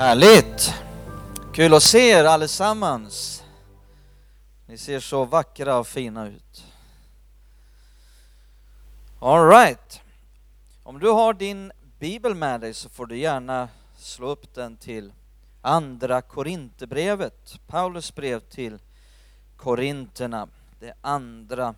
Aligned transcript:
Härligt! 0.00 0.74
Kul 1.52 1.74
att 1.74 1.82
se 1.82 2.10
er 2.10 2.24
allesammans. 2.24 3.44
Ni 4.66 4.78
ser 4.78 5.00
så 5.00 5.24
vackra 5.24 5.78
och 5.78 5.86
fina 5.86 6.28
ut. 6.28 6.64
All 9.20 9.48
right. 9.48 10.00
Om 10.82 10.98
du 10.98 11.10
har 11.10 11.34
din 11.34 11.72
bibel 11.98 12.34
med 12.34 12.60
dig 12.60 12.74
så 12.74 12.88
får 12.88 13.06
du 13.06 13.18
gärna 13.18 13.68
slå 13.96 14.28
upp 14.28 14.54
den 14.54 14.76
till 14.76 15.12
Andra 15.62 16.22
Korinthierbrevet, 16.22 17.60
Paulus 17.66 18.14
brev 18.14 18.40
till 18.40 18.78
Korinterna, 19.56 20.48
det 20.78 20.94
andra 21.00 21.74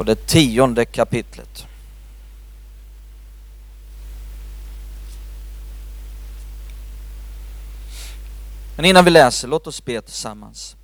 och 0.00 0.06
det 0.06 0.26
tionde 0.26 0.84
kapitlet. 0.84 1.66
Men 8.76 8.84
innan 8.84 9.04
vi 9.04 9.10
läser, 9.10 9.48
låt 9.48 9.66
oss 9.66 9.84
be 9.84 10.00
tillsammans. 10.00 10.76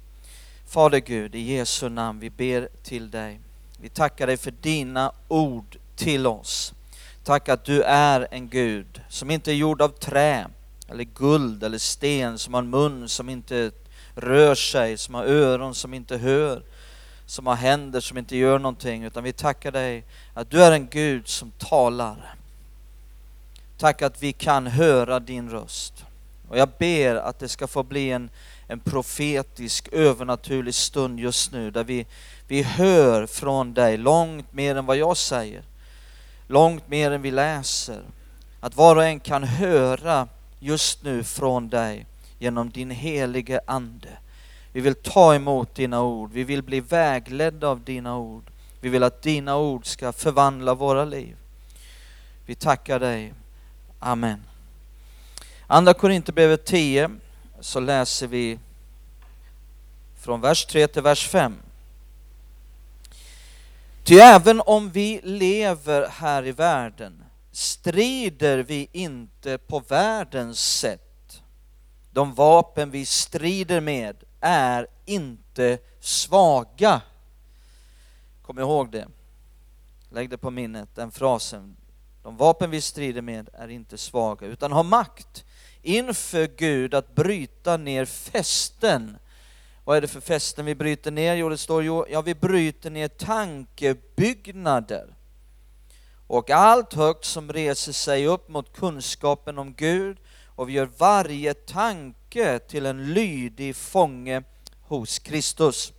Fader 0.68 0.98
Gud, 0.98 1.34
i 1.34 1.41
Jesu 1.41 1.88
namn, 1.88 2.20
vi 2.20 2.30
ber 2.30 2.68
till 2.82 3.10
dig. 3.10 3.41
Vi 3.80 3.88
tackar 3.88 4.26
dig 4.26 4.36
för 4.36 4.50
dina 4.50 5.12
ord 5.28 5.76
till 5.94 6.26
oss. 6.26 6.72
Tack 7.24 7.48
att 7.48 7.64
du 7.64 7.82
är 7.82 8.28
en 8.30 8.48
Gud 8.48 9.00
som 9.08 9.30
inte 9.30 9.52
är 9.52 9.54
gjord 9.54 9.82
av 9.82 9.88
trä, 9.88 10.46
eller 10.88 11.04
guld 11.04 11.64
eller 11.64 11.78
sten, 11.78 12.38
som 12.38 12.54
har 12.54 12.62
en 12.62 12.70
mun 12.70 13.08
som 13.08 13.28
inte 13.28 13.70
rör 14.14 14.54
sig, 14.54 14.98
som 14.98 15.14
har 15.14 15.24
öron 15.24 15.74
som 15.74 15.94
inte 15.94 16.16
hör, 16.16 16.62
som 17.27 17.46
har 17.46 17.55
händer 17.55 18.00
som 18.00 18.19
inte 18.19 18.36
gör 18.36 18.58
någonting, 18.58 19.05
utan 19.05 19.24
vi 19.24 19.32
tackar 19.32 19.72
dig 19.72 20.05
att 20.34 20.50
du 20.50 20.62
är 20.62 20.72
en 20.72 20.86
Gud 20.86 21.28
som 21.28 21.50
talar. 21.50 22.34
Tack 23.78 24.02
att 24.02 24.22
vi 24.22 24.32
kan 24.32 24.66
höra 24.66 25.20
din 25.20 25.50
röst. 25.50 26.04
Och 26.48 26.58
jag 26.58 26.69
ber 26.78 27.14
att 27.14 27.38
det 27.38 27.48
ska 27.48 27.66
få 27.66 27.82
bli 27.82 28.10
en, 28.10 28.30
en 28.69 28.80
profetisk, 28.80 29.88
övernaturlig 29.92 30.74
stund 30.74 31.20
just 31.20 31.52
nu, 31.52 31.70
där 31.70 31.84
vi, 31.84 32.06
vi 32.48 32.62
hör 32.62 33.27
från 33.27 33.74
dig 33.74 33.97
långt 33.97 34.52
mer 34.52 34.77
än 34.77 34.86
vad 34.86 34.97
jag 34.97 35.16
säger. 35.16 35.62
Långt 36.47 36.88
mer 36.88 37.10
än 37.10 37.22
vi 37.22 37.30
läser. 37.30 38.00
Att 38.60 38.77
var 38.77 38.97
och 38.97 39.04
en 39.04 39.20
kan 39.20 39.44
höra 39.44 40.28
just 40.60 41.02
nu 41.02 41.24
från 41.24 41.69
dig 41.69 42.06
genom 42.38 42.70
din 42.70 42.91
helige 42.91 43.60
Ande. 43.66 44.19
Vi 44.77 44.82
vill 44.82 44.94
ta 44.94 45.34
emot 45.34 45.74
dina 45.74 46.02
ord, 46.02 46.32
vi 46.32 46.44
vill 46.44 46.62
bli 46.62 46.80
vägledda 46.80 47.69
av 47.69 47.80
dina 47.80 48.16
ord. 48.16 48.50
Vi 48.80 48.88
vill 48.88 49.02
att 49.02 49.22
dina 49.22 49.56
ord 49.56 49.86
ska 49.86 50.12
förvandla 50.12 50.74
våra 50.74 51.05
liv. 51.05 51.36
Vi 52.46 52.55
tackar 52.55 53.00
dig. 53.00 53.34
Amen. 53.98 54.42
Andra 55.66 55.94
Korinthierbrevet 55.94 56.64
10 56.64 57.10
så 57.60 57.81
läser 57.81 58.26
vi 58.26 58.59
från 60.20 60.41
vers 60.41 60.66
3 60.66 60.88
till 60.88 61.03
vers 61.03 61.28
5. 61.28 61.56
Ty 64.04 64.14
även 64.14 64.60
om 64.60 64.91
vi 64.91 65.20
lever 65.22 66.08
här 66.08 66.47
i 66.47 66.53
världen 66.53 67.25
strider 67.53 68.58
vi 68.58 68.88
inte 68.93 69.58
på 69.58 69.81
världens 69.81 70.78
sätt. 70.78 71.43
De 72.10 72.34
vapen 72.34 72.91
vi 72.91 73.06
strider 73.06 73.81
med 73.81 74.16
är 74.46 74.86
inte 75.04 75.78
svaga. 76.00 77.02
Kom 78.42 78.58
ihåg 78.58 78.90
det. 78.90 79.08
Lägg 80.10 80.30
det 80.30 80.38
på 80.38 80.50
minnet, 80.50 80.88
den 80.94 81.10
frasen. 81.10 81.76
De 82.22 82.36
vapen 82.36 82.70
vi 82.70 82.80
strider 82.80 83.22
med 83.22 83.48
är 83.52 83.68
inte 83.68 83.98
svaga, 83.98 84.46
utan 84.46 84.72
har 84.72 84.82
makt 84.82 85.44
inför 85.82 86.46
Gud 86.56 86.94
att 86.94 87.14
bryta 87.14 87.76
ner 87.76 88.04
fästen. 88.04 89.18
Vad 89.84 89.96
är 89.96 90.00
det 90.00 90.08
för 90.08 90.20
fästen 90.20 90.64
vi 90.64 90.74
bryter 90.74 91.10
ner? 91.10 91.34
Jo, 91.34 91.48
det 91.48 91.58
står 91.58 91.84
jo, 91.84 92.06
ja, 92.10 92.22
vi 92.22 92.34
bryter 92.34 92.90
ner 92.90 93.08
tankebyggnader 93.08 95.14
och 96.26 96.50
allt 96.50 96.94
högt 96.94 97.24
som 97.24 97.52
reser 97.52 97.92
sig 97.92 98.26
upp 98.26 98.48
mot 98.48 98.76
kunskapen 98.76 99.58
om 99.58 99.74
Gud 99.74 100.16
och 100.46 100.68
vi 100.68 100.72
gör 100.72 100.90
varje 100.98 101.54
tanke 101.54 102.25
till 102.69 102.86
en 102.86 103.14
lydig 103.14 103.76
fånge 103.76 104.42
hos 104.80 105.19
Kristus. 105.19 105.92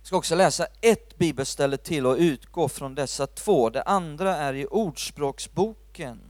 Vi 0.00 0.06
ska 0.06 0.16
också 0.16 0.34
läsa 0.34 0.66
ett 0.80 1.18
bibelställe 1.18 1.76
till 1.76 2.06
och 2.06 2.16
utgå 2.16 2.68
från 2.68 2.94
dessa 2.94 3.26
två. 3.26 3.70
Det 3.70 3.82
andra 3.82 4.36
är 4.36 4.54
i 4.54 4.66
Ordspråksboken. 4.66 6.20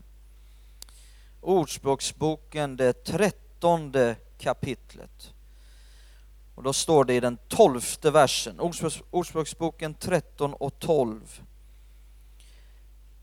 Ordspråksboken, 1.41 2.77
det 2.77 2.93
trettonde 2.93 4.15
kapitlet. 4.37 5.33
Och 6.55 6.63
då 6.63 6.73
står 6.73 7.05
det 7.05 7.13
i 7.13 7.19
den 7.19 7.37
tolfte 7.47 8.11
versen, 8.11 8.59
Ordspråksboken 9.11 9.93
13 9.93 10.53
och 10.53 10.79
12. 10.79 11.41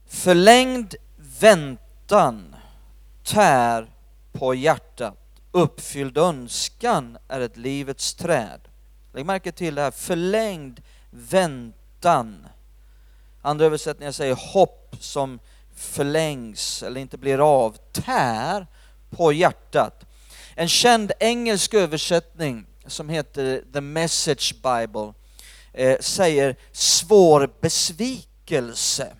Förlängd 0.06 0.94
väntan 1.40 2.56
tär 3.24 3.90
på 4.32 4.54
hjärtat, 4.54 5.27
uppfylld 5.52 6.18
önskan 6.18 7.18
är 7.28 7.40
ett 7.40 7.56
livets 7.56 8.14
träd. 8.14 8.60
Lägg 9.12 9.26
märke 9.26 9.52
till 9.52 9.74
det 9.74 9.82
här, 9.82 9.90
förlängd 9.90 10.82
väntan. 11.10 12.46
Andra 13.42 13.66
översättningar 13.66 14.12
säger 14.12 14.34
hopp 14.52 14.96
som 15.00 15.38
förlängs 15.74 16.82
eller 16.82 17.00
inte 17.00 17.18
blir 17.18 17.64
av, 17.64 17.76
tär 17.92 18.66
på 19.10 19.32
hjärtat. 19.32 20.04
En 20.54 20.68
känd 20.68 21.12
engelsk 21.20 21.74
översättning 21.74 22.66
som 22.86 23.08
heter 23.08 23.64
The 23.72 23.80
Message 23.80 24.54
Bible 24.54 25.12
eh, 25.72 25.98
säger 26.00 26.56
svår 26.72 27.50
besvikelse 27.60 29.12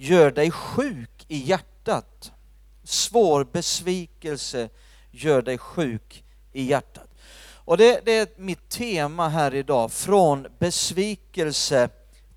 gör 0.00 0.30
dig 0.30 0.50
sjuk 0.50 1.24
i 1.28 1.36
hjärtat. 1.36 2.32
Svår 2.90 3.44
besvikelse 3.44 4.68
gör 5.10 5.42
dig 5.42 5.58
sjuk 5.58 6.24
i 6.52 6.62
hjärtat. 6.62 7.08
Och 7.64 7.76
det, 7.76 8.00
det 8.04 8.18
är 8.18 8.28
mitt 8.36 8.68
tema 8.68 9.28
här 9.28 9.54
idag, 9.54 9.92
från 9.92 10.46
besvikelse 10.58 11.88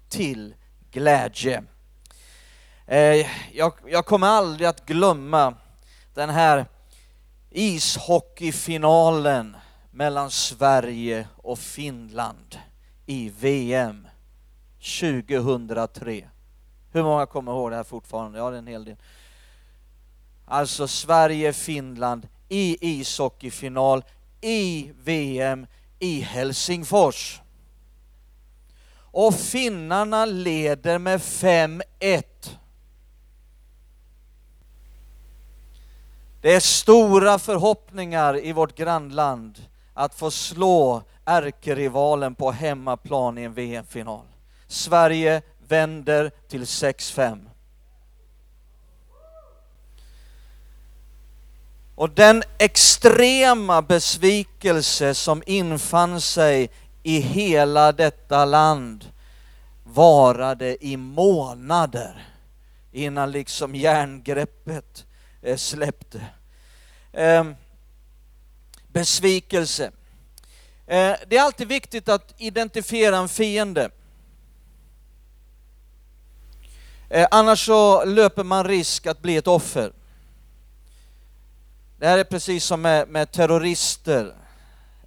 till 0.09 0.55
glädje. 0.91 1.63
Eh, 2.87 3.27
jag, 3.53 3.73
jag 3.85 4.05
kommer 4.05 4.27
aldrig 4.27 4.67
att 4.67 4.85
glömma 4.85 5.53
den 6.13 6.29
här 6.29 6.65
ishockeyfinalen 7.49 9.57
mellan 9.91 10.31
Sverige 10.31 11.27
och 11.37 11.59
Finland 11.59 12.57
i 13.05 13.29
VM 13.39 14.07
2003. 14.99 16.29
Hur 16.91 17.03
många 17.03 17.25
kommer 17.25 17.51
ihåg 17.51 17.71
det 17.71 17.75
här 17.75 17.83
fortfarande? 17.83 18.39
Ja, 18.39 18.49
det 18.49 18.55
är 18.55 18.59
en 18.59 18.67
hel 18.67 18.85
del. 18.85 18.97
Alltså 20.45 20.87
Sverige-Finland 20.87 22.27
i 22.49 22.77
ishockeyfinal 22.81 24.03
i 24.41 24.91
VM 25.03 25.67
i 25.99 26.21
Helsingfors. 26.21 27.41
Och 28.95 29.35
finnarna 29.35 30.25
leder 30.25 30.99
med 30.99 31.19
5-1. 31.19 32.23
Det 36.41 36.55
är 36.55 36.59
stora 36.59 37.39
förhoppningar 37.39 38.45
i 38.45 38.51
vårt 38.51 38.75
grannland 38.75 39.65
att 39.93 40.15
få 40.15 40.31
slå 40.31 41.03
ärkerivalen 41.25 42.35
på 42.35 42.51
hemmaplan 42.51 43.37
i 43.37 43.43
en 43.43 43.53
VM-final. 43.53 44.25
Sverige 44.67 45.41
vänder 45.67 46.31
till 46.47 46.63
6-5. 46.63 47.49
Och 51.95 52.09
den 52.09 52.43
extrema 52.57 53.81
besvikelse 53.81 55.15
som 55.15 55.43
infann 55.45 56.21
sig 56.21 56.69
i 57.03 57.19
hela 57.19 57.91
detta 57.91 58.45
land 58.45 59.11
varade 59.83 60.85
i 60.85 60.97
månader 60.97 62.27
innan 62.91 63.31
liksom 63.31 63.75
järngreppet 63.75 65.05
eh, 65.41 65.57
släppte. 65.57 66.25
Ehm, 67.13 67.55
besvikelse. 68.87 69.91
Eh, 70.87 71.15
det 71.27 71.37
är 71.37 71.41
alltid 71.41 71.67
viktigt 71.67 72.09
att 72.09 72.33
identifiera 72.37 73.17
en 73.17 73.29
fiende. 73.29 73.89
Eh, 77.09 77.27
annars 77.31 77.65
så 77.65 78.05
löper 78.05 78.43
man 78.43 78.67
risk 78.67 79.07
att 79.07 79.21
bli 79.21 79.37
ett 79.37 79.47
offer. 79.47 79.91
Det 82.03 82.09
här 82.09 82.17
är 82.17 82.23
precis 82.23 82.65
som 82.65 82.81
med, 82.81 83.07
med 83.07 83.31
terrorister. 83.31 84.35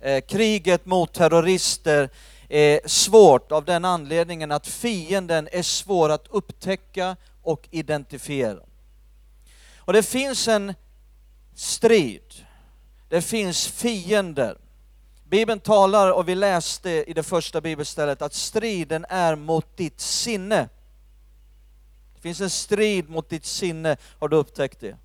Eh, 0.00 0.20
kriget 0.20 0.86
mot 0.86 1.12
terrorister 1.12 2.10
är 2.48 2.80
svårt 2.88 3.52
av 3.52 3.64
den 3.64 3.84
anledningen 3.84 4.52
att 4.52 4.66
fienden 4.66 5.48
är 5.52 5.62
svår 5.62 6.10
att 6.10 6.26
upptäcka 6.30 7.16
och 7.42 7.68
identifiera. 7.70 8.60
Och 9.78 9.92
det 9.92 10.02
finns 10.02 10.48
en 10.48 10.74
strid, 11.54 12.46
det 13.08 13.22
finns 13.22 13.66
fiender. 13.68 14.58
Bibeln 15.24 15.60
talar, 15.60 16.12
och 16.12 16.28
vi 16.28 16.34
läste 16.34 16.90
i 16.90 17.12
det 17.12 17.22
första 17.22 17.60
bibelstället, 17.60 18.22
att 18.22 18.34
striden 18.34 19.06
är 19.08 19.36
mot 19.36 19.76
ditt 19.76 20.00
sinne. 20.00 20.68
Det 22.14 22.20
finns 22.20 22.40
en 22.40 22.50
strid 22.50 23.10
mot 23.10 23.28
ditt 23.28 23.46
sinne, 23.46 23.96
har 24.18 24.28
du 24.28 24.36
upptäckt 24.36 24.80
det? 24.80 24.90
Det 24.90 24.96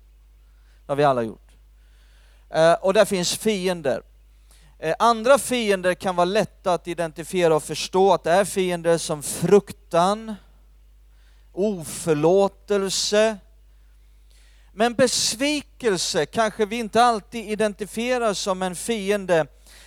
har 0.86 0.96
vi 0.96 1.04
alla 1.04 1.22
gjort. 1.22 1.51
Eh, 2.52 2.72
och 2.72 2.94
där 2.94 3.04
finns 3.04 3.36
fiender. 3.36 4.02
Eh, 4.78 4.94
andra 4.98 5.38
fiender 5.38 5.94
kan 5.94 6.16
vara 6.16 6.24
lätta 6.24 6.74
att 6.74 6.88
identifiera 6.88 7.56
och 7.56 7.62
förstå 7.62 8.12
att 8.12 8.24
det 8.24 8.30
är 8.30 8.44
fiender 8.44 8.98
som 8.98 9.22
fruktan, 9.22 10.34
oförlåtelse, 11.52 13.36
men 14.72 14.94
besvikelse 14.94 16.26
kanske 16.26 16.66
vi 16.66 16.76
inte 16.76 17.04
alltid 17.04 17.50
identifierar 17.50 18.34
som 18.34 18.62
en 18.62 18.76
fiende. 18.76 19.46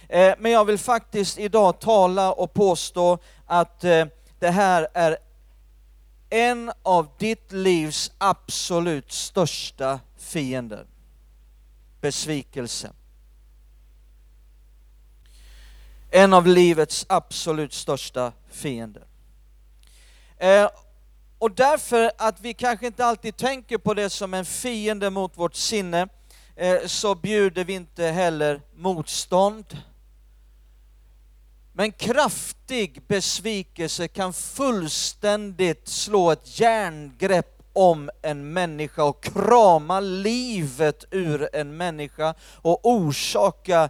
Eh, 0.10 0.34
men 0.40 0.52
jag 0.52 0.66
vill 0.66 0.78
faktiskt 0.78 1.40
idag 1.40 1.80
tala 1.80 2.34
och 2.34 2.54
påstå 2.54 3.18
att 3.46 3.82
det 4.40 4.50
här 4.50 4.88
är 4.94 5.18
en 6.30 6.72
av 6.84 7.08
ditt 7.18 7.52
livs 7.52 8.12
absolut 8.18 9.12
största 9.12 10.00
fiender. 10.18 10.86
Besvikelse. 12.06 12.92
En 16.10 16.34
av 16.34 16.48
livets 16.48 17.06
absolut 17.10 17.74
största 17.74 18.34
fiender. 18.52 19.04
Eh, 20.38 20.70
och 21.40 21.52
därför 21.52 22.12
att 22.18 22.42
vi 22.42 22.54
kanske 22.54 22.88
inte 22.88 23.06
alltid 23.06 23.38
tänker 23.38 23.78
på 23.78 23.94
det 23.94 24.10
som 24.10 24.34
en 24.34 24.46
fiende 24.46 25.10
mot 25.10 25.38
vårt 25.38 25.56
sinne, 25.56 26.08
eh, 26.56 26.86
så 26.86 27.16
bjuder 27.16 27.64
vi 27.64 27.74
inte 27.74 28.06
heller 28.06 28.62
motstånd. 28.76 29.78
Men 31.74 31.92
kraftig 31.92 33.02
besvikelse 33.08 34.08
kan 34.08 34.34
fullständigt 34.34 35.88
slå 35.88 36.32
ett 36.32 36.60
järngrepp 36.60 37.55
om 37.76 38.10
en 38.22 38.54
människa 38.54 39.04
och 39.04 39.24
krama 39.24 40.00
livet 40.00 41.06
ur 41.12 41.50
en 41.54 41.78
människa 41.78 42.34
och 42.62 42.80
orsaka 42.84 43.90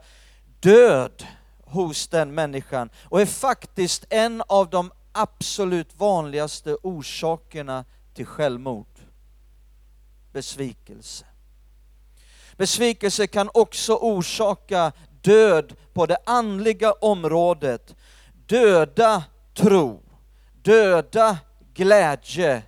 död 0.60 1.24
hos 1.64 2.08
den 2.08 2.36
människan 2.36 2.90
och 3.04 3.22
är 3.22 3.26
faktiskt 3.26 4.06
en 4.10 4.44
av 4.48 4.70
de 4.70 4.92
absolut 5.12 5.96
vanligaste 5.98 6.78
orsakerna 6.84 7.86
till 8.14 8.26
självmord. 8.26 9.00
Besvikelse. 10.34 11.26
Besvikelse 12.58 13.28
kan 13.28 13.50
också 13.54 13.96
orsaka 13.96 14.92
död 15.22 15.76
på 15.94 16.06
det 16.06 16.18
andliga 16.26 16.92
området, 16.92 17.96
döda 18.46 19.24
tro, 19.54 20.02
döda 20.62 21.38
glädje 21.74 22.64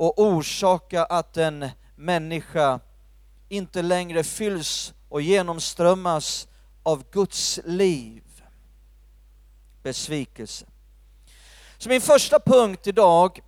och 0.00 0.18
orsaka 0.18 1.04
att 1.04 1.36
en 1.36 1.68
människa 1.96 2.80
inte 3.48 3.82
längre 3.82 4.24
fylls 4.24 4.94
och 5.08 5.22
genomströmmas 5.22 6.48
av 6.82 7.04
Guds 7.10 7.60
liv. 7.64 8.22
Besvikelse. 9.82 10.66
Så 11.78 11.88
min 11.88 12.00
första 12.00 12.40
punkt 12.40 12.86
idag, 12.86 13.40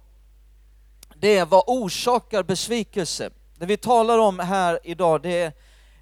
det 1.14 1.36
är 1.36 1.46
vad 1.46 1.64
orsakar 1.66 2.42
besvikelse? 2.42 3.30
Det 3.56 3.66
vi 3.66 3.76
talar 3.76 4.18
om 4.18 4.38
här 4.38 4.78
idag, 4.84 5.22
det 5.22 5.56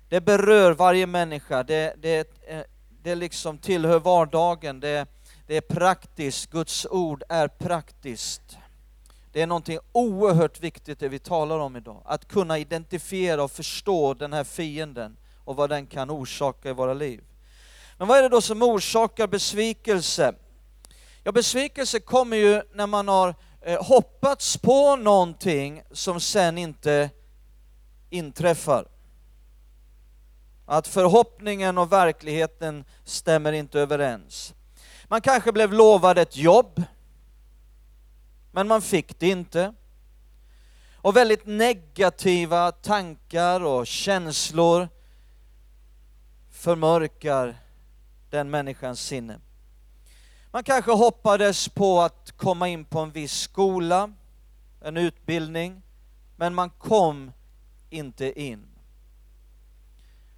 det 0.09 0.21
berör 0.21 0.73
varje 0.73 1.07
människa, 1.07 1.63
det, 1.63 1.95
det, 1.99 2.49
eh, 2.49 2.63
det 3.03 3.15
liksom 3.15 3.59
tillhör 3.59 3.99
vardagen, 3.99 4.81
det, 4.81 5.07
det 5.47 5.57
är 5.57 5.61
praktiskt, 5.61 6.51
Guds 6.51 6.87
ord 6.91 7.23
är 7.29 7.49
praktiskt. 7.49 8.60
Det 9.33 9.43
är 9.43 9.47
någonting 9.47 9.79
oerhört 9.93 10.61
viktigt 10.61 10.99
det 10.99 11.09
vi 11.09 11.19
talar 11.19 11.59
om 11.59 11.77
idag, 11.77 12.03
att 12.05 12.29
kunna 12.29 12.59
identifiera 12.59 13.43
och 13.43 13.51
förstå 13.51 14.15
den 14.15 14.33
här 14.33 14.45
fienden 14.45 15.17
och 15.45 15.57
vad 15.57 15.71
den 15.71 15.87
kan 15.87 16.11
orsaka 16.11 16.71
i 16.71 16.73
våra 16.73 16.95
liv. 16.95 17.25
Men 17.99 18.09
vad 18.09 18.19
är 18.19 18.23
det 18.23 18.29
då 18.29 18.41
som 18.41 18.63
orsakar 18.63 19.27
besvikelse? 19.27 20.35
Ja, 21.25 21.33
besvikelse 21.33 22.01
kommer 22.01 22.37
ju 22.37 22.63
när 22.75 22.87
man 22.87 23.09
har 23.09 23.35
eh, 23.61 23.85
hoppats 23.85 24.57
på 24.57 24.97
någonting 24.97 25.83
som 25.93 26.21
sen 26.21 26.59
inte 26.59 27.11
inträffar. 28.11 28.87
Att 30.67 30.89
förhoppningen 30.89 31.79
och 31.79 31.93
verkligheten 31.93 32.85
stämmer 33.05 33.53
inte 33.53 33.81
överens. 33.81 34.55
Man 35.05 35.21
kanske 35.21 35.53
blev 35.53 35.73
lovad 35.73 36.19
ett 36.19 36.37
jobb, 36.37 36.83
men 38.51 38.69
man 38.69 38.83
fick 38.83 39.19
det 39.19 39.29
inte. 39.29 39.75
Och 40.95 41.17
väldigt 41.17 41.47
negativa 41.47 42.73
tankar 42.73 43.61
och 43.61 43.87
känslor 43.87 44.89
förmörkar 46.51 47.57
den 48.31 48.51
människans 48.51 49.01
sinne. 49.01 49.41
Man 50.51 50.65
kanske 50.65 50.93
hoppades 50.93 51.69
på 51.69 52.01
att 52.01 52.33
komma 52.37 52.69
in 52.69 52.85
på 52.85 52.99
en 52.99 53.11
viss 53.11 53.33
skola, 53.33 54.13
en 54.81 54.97
utbildning, 54.97 55.83
men 56.37 56.55
man 56.55 56.71
kom 56.71 57.33
inte 57.91 58.41
in. 58.41 58.67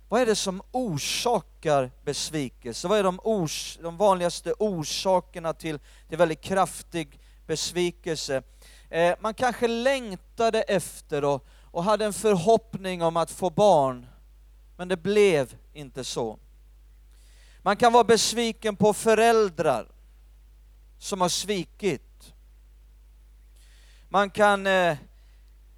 Vad 0.08 0.20
är 0.20 0.26
det 0.26 0.36
som 0.36 0.62
orsakar 0.70 1.90
besvikelse? 2.04 2.88
Vad 2.88 2.98
är 2.98 3.02
de, 3.02 3.20
ors 3.24 3.78
de 3.82 3.96
vanligaste 3.96 4.54
orsakerna 4.58 5.52
till, 5.52 5.78
till 6.08 6.18
väldigt 6.18 6.40
kraftig 6.40 7.20
besvikelse? 7.46 8.42
Eh, 8.90 9.14
man 9.20 9.34
kanske 9.34 9.68
längtade 9.68 10.62
efter 10.62 11.24
och, 11.24 11.46
och 11.62 11.84
hade 11.84 12.04
en 12.04 12.12
förhoppning 12.12 13.02
om 13.02 13.16
att 13.16 13.30
få 13.30 13.50
barn, 13.50 14.06
men 14.76 14.88
det 14.88 14.96
blev 14.96 15.56
inte 15.72 16.04
så. 16.04 16.38
Man 17.62 17.76
kan 17.76 17.92
vara 17.92 18.04
besviken 18.04 18.76
på 18.76 18.92
föräldrar 18.92 19.88
som 20.98 21.20
har 21.20 21.28
svikit. 21.28 22.34
Man 24.08 24.30
kan 24.30 24.66
eh, 24.66 24.96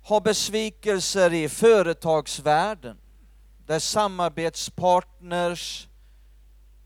ha 0.02 0.20
besvikelser 0.20 1.32
i 1.32 1.48
företagsvärlden 1.48 2.96
där 3.66 3.78
samarbetspartners 3.78 5.88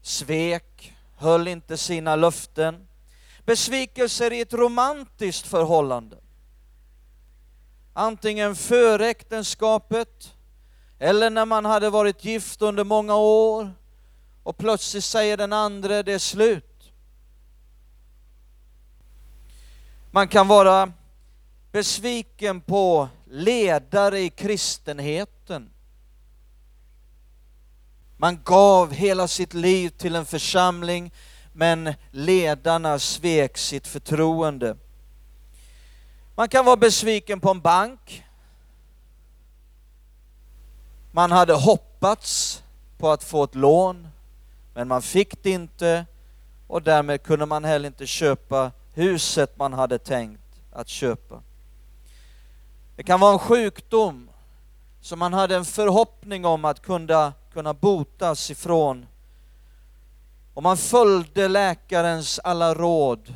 svek, 0.02 0.94
höll 1.16 1.48
inte 1.48 1.76
sina 1.76 2.16
löften. 2.16 2.87
Besvikelser 3.48 4.32
i 4.32 4.40
ett 4.40 4.52
romantiskt 4.52 5.46
förhållande. 5.46 6.16
Antingen 7.92 8.54
före 8.56 9.08
äktenskapet 9.08 10.34
eller 10.98 11.30
när 11.30 11.46
man 11.46 11.64
hade 11.64 11.90
varit 11.90 12.24
gift 12.24 12.62
under 12.62 12.84
många 12.84 13.16
år 13.16 13.72
och 14.42 14.56
plötsligt 14.56 15.04
säger 15.04 15.36
den 15.36 15.52
andra 15.52 16.02
det 16.02 16.12
är 16.12 16.18
slut. 16.18 16.92
Man 20.10 20.28
kan 20.28 20.48
vara 20.48 20.92
besviken 21.72 22.60
på 22.60 23.08
ledare 23.26 24.20
i 24.20 24.30
kristenheten 24.30 25.70
man 28.20 28.42
gav 28.44 28.92
hela 28.92 29.28
sitt 29.28 29.54
liv 29.54 29.88
till 29.88 30.14
en 30.14 30.26
församling, 30.26 31.12
men 31.58 31.94
ledarna 32.10 32.98
svek 32.98 33.58
sitt 33.58 33.86
förtroende. 33.86 34.76
Man 36.34 36.48
kan 36.48 36.64
vara 36.64 36.76
besviken 36.76 37.40
på 37.40 37.50
en 37.50 37.60
bank. 37.60 38.24
Man 41.10 41.32
hade 41.32 41.54
hoppats 41.54 42.62
på 42.98 43.10
att 43.10 43.24
få 43.24 43.44
ett 43.44 43.54
lån, 43.54 44.08
men 44.74 44.88
man 44.88 45.02
fick 45.02 45.42
det 45.42 45.50
inte 45.50 46.06
och 46.66 46.82
därmed 46.82 47.22
kunde 47.22 47.46
man 47.46 47.64
heller 47.64 47.86
inte 47.86 48.06
köpa 48.06 48.72
huset 48.94 49.58
man 49.58 49.72
hade 49.72 49.98
tänkt 49.98 50.60
att 50.72 50.88
köpa. 50.88 51.42
Det 52.96 53.02
kan 53.02 53.20
vara 53.20 53.32
en 53.32 53.38
sjukdom 53.38 54.30
som 55.00 55.18
man 55.18 55.32
hade 55.32 55.56
en 55.56 55.64
förhoppning 55.64 56.44
om 56.44 56.64
att 56.64 56.82
kunna, 56.82 57.32
kunna 57.52 57.74
botas 57.74 58.50
ifrån. 58.50 59.06
Och 60.58 60.62
man 60.62 60.76
följde 60.76 61.48
läkarens 61.48 62.40
alla 62.44 62.74
råd. 62.74 63.34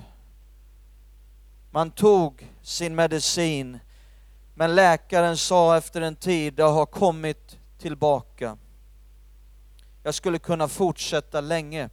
Man 1.71 1.91
tog 1.91 2.49
sin 2.63 2.95
medicin, 2.95 3.79
men 4.55 4.75
läkaren 4.75 5.37
sa 5.37 5.77
efter 5.77 6.01
en 6.01 6.17
tid, 6.17 6.55
det 6.55 6.63
har 6.63 6.87
kommit 6.87 7.59
tillbaka. 7.79 8.57
Jag 10.03 10.15
skulle 10.15 10.39
kunna 10.39 10.69
fortsätta 10.69 11.41
länge 11.41 11.91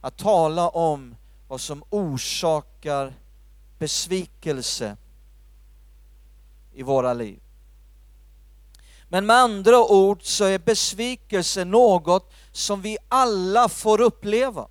att 0.00 0.16
tala 0.18 0.68
om 0.68 1.16
vad 1.48 1.60
som 1.60 1.82
orsakar 1.90 3.14
besvikelse 3.78 4.96
i 6.72 6.82
våra 6.82 7.14
liv. 7.14 7.40
Men 9.08 9.26
med 9.26 9.36
andra 9.36 9.84
ord 9.84 10.22
så 10.22 10.44
är 10.44 10.58
besvikelse 10.58 11.64
något 11.64 12.32
som 12.52 12.82
vi 12.82 12.98
alla 13.08 13.68
får 13.68 14.00
uppleva. 14.00 14.66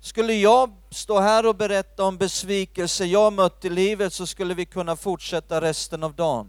Skulle 0.00 0.34
jag 0.34 0.70
stå 0.90 1.20
här 1.20 1.46
och 1.46 1.56
berätta 1.56 2.04
om 2.04 2.16
besvikelse 2.16 3.04
jag 3.04 3.32
mött 3.32 3.64
i 3.64 3.70
livet 3.70 4.12
så 4.12 4.26
skulle 4.26 4.54
vi 4.54 4.64
kunna 4.64 4.96
fortsätta 4.96 5.60
resten 5.60 6.02
av 6.02 6.14
dagen. 6.14 6.48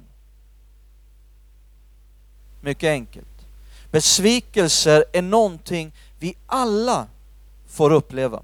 Mycket 2.61 2.87
enkelt. 2.87 3.27
Besvikelser 3.91 5.05
är 5.13 5.21
någonting 5.21 5.93
vi 6.19 6.35
alla 6.45 7.07
får 7.67 7.91
uppleva. 7.91 8.43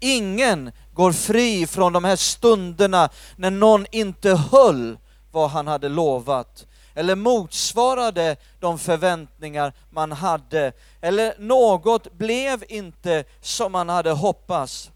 Ingen 0.00 0.72
går 0.94 1.12
fri 1.12 1.66
från 1.66 1.92
de 1.92 2.04
här 2.04 2.16
stunderna 2.16 3.08
när 3.36 3.50
någon 3.50 3.86
inte 3.90 4.34
höll 4.34 4.98
vad 5.30 5.50
han 5.50 5.66
hade 5.66 5.88
lovat 5.88 6.66
eller 6.94 7.14
motsvarade 7.14 8.36
de 8.60 8.78
förväntningar 8.78 9.72
man 9.90 10.12
hade 10.12 10.72
eller 11.00 11.34
något 11.38 12.12
blev 12.12 12.64
inte 12.68 13.24
som 13.40 13.72
man 13.72 13.88
hade 13.88 14.10
hoppats. 14.10 14.90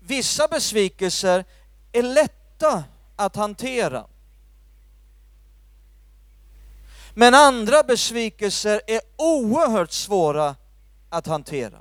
Vissa 0.00 0.48
besvikelser 0.48 1.44
är 1.92 2.02
lätta 2.02 2.84
att 3.16 3.36
hantera. 3.36 4.06
Men 7.14 7.34
andra 7.34 7.82
besvikelser 7.82 8.80
är 8.86 9.00
oerhört 9.16 9.92
svåra 9.92 10.56
att 11.10 11.26
hantera. 11.26 11.78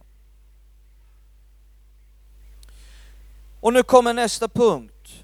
Och 3.62 3.74
nu 3.74 3.84
kommer 3.84 4.14
nästa 4.14 4.48
punkt. 4.48 5.24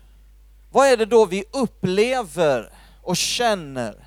Vad 0.71 0.87
är 0.87 0.97
det 0.97 1.05
då 1.05 1.25
vi 1.25 1.43
upplever 1.51 2.73
och 3.01 3.17
känner? 3.17 4.06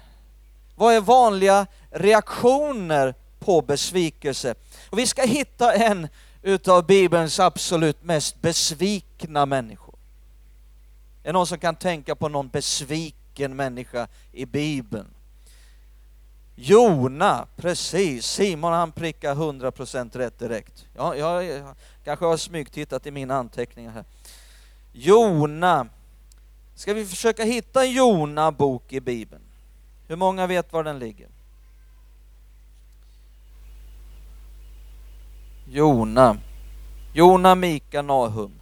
Vad 0.80 0.94
är 0.94 1.00
vanliga 1.00 1.66
reaktioner 1.90 3.14
på 3.38 3.62
besvikelse? 3.62 4.54
Och 4.90 4.98
vi 4.98 5.06
ska 5.06 5.22
hitta 5.22 5.74
en 5.74 6.08
utav 6.42 6.86
Bibelns 6.86 7.40
absolut 7.40 8.02
mest 8.04 8.42
besvikna 8.42 9.46
människor. 9.46 9.94
Är 11.22 11.26
det 11.26 11.32
någon 11.32 11.46
som 11.46 11.58
kan 11.58 11.76
tänka 11.76 12.14
på 12.14 12.28
någon 12.28 12.48
besviken 12.48 13.56
människa 13.56 14.08
i 14.32 14.46
Bibeln? 14.46 15.06
Jona, 16.54 17.46
precis. 17.56 18.26
Simon 18.26 18.72
han 18.72 18.92
prickar 18.92 19.34
100% 19.34 20.18
rätt 20.18 20.38
direkt. 20.38 20.86
Ja, 20.96 21.16
jag 21.16 21.64
kanske 22.04 22.24
har 22.24 22.36
smygtittat 22.36 23.06
i 23.06 23.10
mina 23.10 23.34
anteckningar 23.34 23.90
här. 23.90 24.04
Jona. 24.92 25.86
Ska 26.74 26.94
vi 26.94 27.06
försöka 27.06 27.44
hitta 27.44 27.84
en 27.84 27.92
Jona-bok 27.92 28.92
i 28.92 29.00
Bibeln? 29.00 29.42
Hur 30.10 30.16
många 30.16 30.46
vet 30.46 30.72
var 30.72 30.84
den 30.84 30.98
ligger? 30.98 31.28
Jona. 35.68 36.36
Jona, 37.12 37.54
Mika, 37.54 38.02
Nahum. 38.02 38.52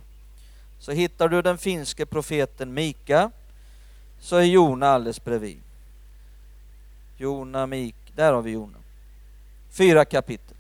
Så 0.78 0.92
hittar 0.92 1.28
du 1.28 1.42
den 1.42 1.58
finske 1.58 2.06
profeten 2.06 2.74
Mika, 2.74 3.30
så 4.20 4.36
är 4.36 4.42
Jona 4.42 4.88
alldeles 4.88 5.24
bredvid. 5.24 5.60
Jona, 7.16 7.66
Mika, 7.66 8.12
där 8.14 8.32
har 8.32 8.42
vi 8.42 8.50
Jona. 8.50 8.78
Fyra 9.70 10.04
kapitel. 10.04 10.56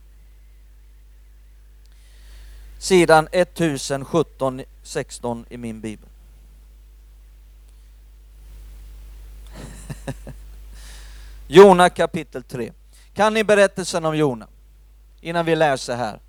Sidan 2.78 3.28
1017, 3.32 4.62
16 4.82 5.44
i 5.48 5.56
min 5.56 5.80
bibel. 5.80 6.07
Jona 11.50 11.90
kapitel 11.90 12.42
3. 12.42 12.72
Kan 13.14 13.34
ni 13.34 13.44
berättelsen 13.44 14.04
om 14.04 14.16
Jona? 14.16 14.46
Innan 15.20 15.46
vi 15.46 15.56
läser 15.56 15.96
här. 15.96 16.20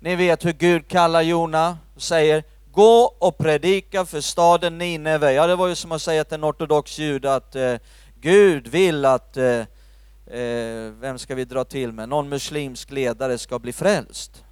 Ni 0.00 0.16
vet 0.16 0.44
hur 0.44 0.52
Gud 0.52 0.88
kallar 0.88 1.22
Jona 1.22 1.78
och 1.94 2.02
säger 2.02 2.44
Gå 2.72 3.14
och 3.18 3.38
predika 3.38 4.04
för 4.04 4.20
staden 4.20 4.78
Nineve. 4.78 5.32
Ja, 5.32 5.46
det 5.46 5.56
var 5.56 5.68
ju 5.68 5.74
som 5.74 5.92
att 5.92 6.02
säga 6.02 6.24
till 6.24 6.34
en 6.34 6.44
ortodox 6.44 6.98
jude 6.98 7.34
att 7.34 7.56
eh, 7.56 7.74
Gud 8.20 8.68
vill 8.68 9.04
att, 9.04 9.36
eh, 9.36 9.60
eh, 10.40 10.92
vem 11.00 11.18
ska 11.18 11.34
vi 11.34 11.44
dra 11.44 11.64
till 11.64 11.92
med, 11.92 12.08
någon 12.08 12.28
muslimsk 12.28 12.90
ledare 12.90 13.38
ska 13.38 13.58
bli 13.58 13.72
frälst. 13.72 14.44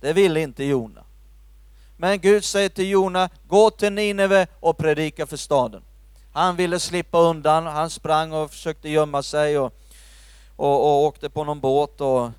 Det 0.00 0.12
ville 0.12 0.40
inte 0.40 0.64
Jona. 0.64 1.04
Men 1.96 2.20
Gud 2.20 2.44
säger 2.44 2.68
till 2.68 2.88
Jona, 2.88 3.30
gå 3.48 3.70
till 3.70 3.92
Nineve 3.92 4.46
och 4.60 4.76
predika 4.76 5.26
för 5.26 5.36
staden. 5.36 5.82
Han 6.36 6.56
ville 6.56 6.80
slippa 6.80 7.18
undan, 7.18 7.66
han 7.66 7.90
sprang 7.90 8.32
och 8.32 8.50
försökte 8.50 8.88
gömma 8.88 9.22
sig 9.22 9.58
och, 9.58 9.74
och, 10.56 10.80
och 10.80 11.02
åkte 11.02 11.30
på 11.30 11.44
någon 11.44 11.60
båt 11.60 12.00
och, 12.00 12.30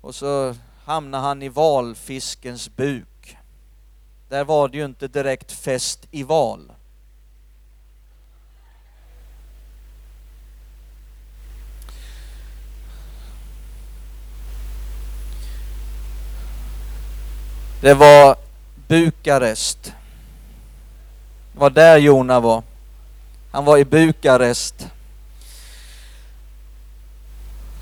och 0.00 0.14
så 0.14 0.54
hamnade 0.84 1.22
han 1.22 1.42
i 1.42 1.48
valfiskens 1.48 2.76
buk. 2.76 3.38
Där 4.28 4.44
var 4.44 4.68
det 4.68 4.78
ju 4.78 4.84
inte 4.84 5.08
direkt 5.08 5.52
fest 5.52 6.06
i 6.10 6.22
val. 6.22 6.72
Det 17.80 17.94
var 17.94 18.36
Bukarest. 18.88 19.92
Det 21.52 21.58
var 21.58 21.70
där 21.70 21.96
Jona 21.96 22.40
var. 22.40 22.67
Han 23.50 23.64
var 23.64 23.78
i 23.78 23.84
Bukarest. 23.84 24.88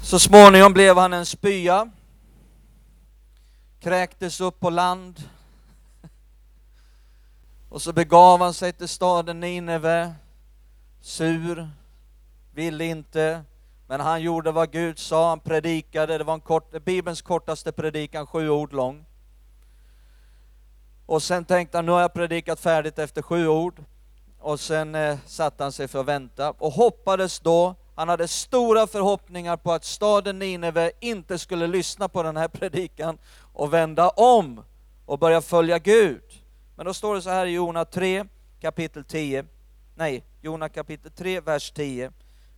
Så 0.02 0.18
småningom 0.18 0.72
blev 0.72 0.98
han 0.98 1.12
en 1.12 1.26
spya. 1.26 1.90
Kräktes 3.80 4.40
upp 4.40 4.60
på 4.60 4.70
land. 4.70 5.22
Och 7.68 7.82
så 7.82 7.92
begav 7.92 8.40
han 8.40 8.54
sig 8.54 8.72
till 8.72 8.88
staden 8.88 9.40
Nineve. 9.40 10.14
Sur, 11.00 11.68
ville 12.54 12.84
inte, 12.84 13.42
men 13.88 14.00
han 14.00 14.22
gjorde 14.22 14.52
vad 14.52 14.72
Gud 14.72 14.98
sa, 14.98 15.28
han 15.28 15.40
predikade, 15.40 16.18
det 16.18 16.24
var 16.24 16.34
en 16.34 16.40
kort, 16.40 16.84
Bibelns 16.84 17.22
kortaste 17.22 17.72
predikan, 17.72 18.26
sju 18.26 18.48
ord 18.50 18.72
lång. 18.72 19.04
Och 21.06 21.22
sen 21.22 21.44
tänkte 21.44 21.78
han, 21.78 21.86
nu 21.86 21.92
har 21.92 22.00
jag 22.00 22.12
predikat 22.12 22.60
färdigt 22.60 22.98
efter 22.98 23.22
sju 23.22 23.48
ord. 23.48 23.84
Och 24.46 24.60
sen 24.60 24.94
eh, 24.94 25.18
satte 25.26 25.62
han 25.62 25.72
sig 25.72 25.88
för 25.88 26.00
att 26.00 26.06
vänta 26.06 26.50
och 26.50 26.72
hoppades 26.72 27.40
då, 27.40 27.74
han 27.94 28.08
hade 28.08 28.28
stora 28.28 28.86
förhoppningar 28.86 29.56
på 29.56 29.72
att 29.72 29.84
staden 29.84 30.38
Nineve 30.38 30.90
inte 31.00 31.38
skulle 31.38 31.66
lyssna 31.66 32.08
på 32.08 32.22
den 32.22 32.36
här 32.36 32.48
predikan 32.48 33.18
och 33.52 33.72
vända 33.72 34.08
om 34.08 34.64
och 35.06 35.18
börja 35.18 35.40
följa 35.40 35.78
Gud. 35.78 36.22
Men 36.76 36.86
då 36.86 36.94
står 36.94 37.14
det 37.14 37.22
så 37.22 37.30
här 37.30 37.46
i 37.46 37.50
Jona 37.50 37.84
3, 37.84 38.24
kapitel 38.60 39.04
10, 39.04 39.44
nej, 39.94 40.24
Jona 40.42 40.68
kapitel 40.68 41.10
3, 41.10 41.40
vers 41.40 41.70
10. 41.70 42.10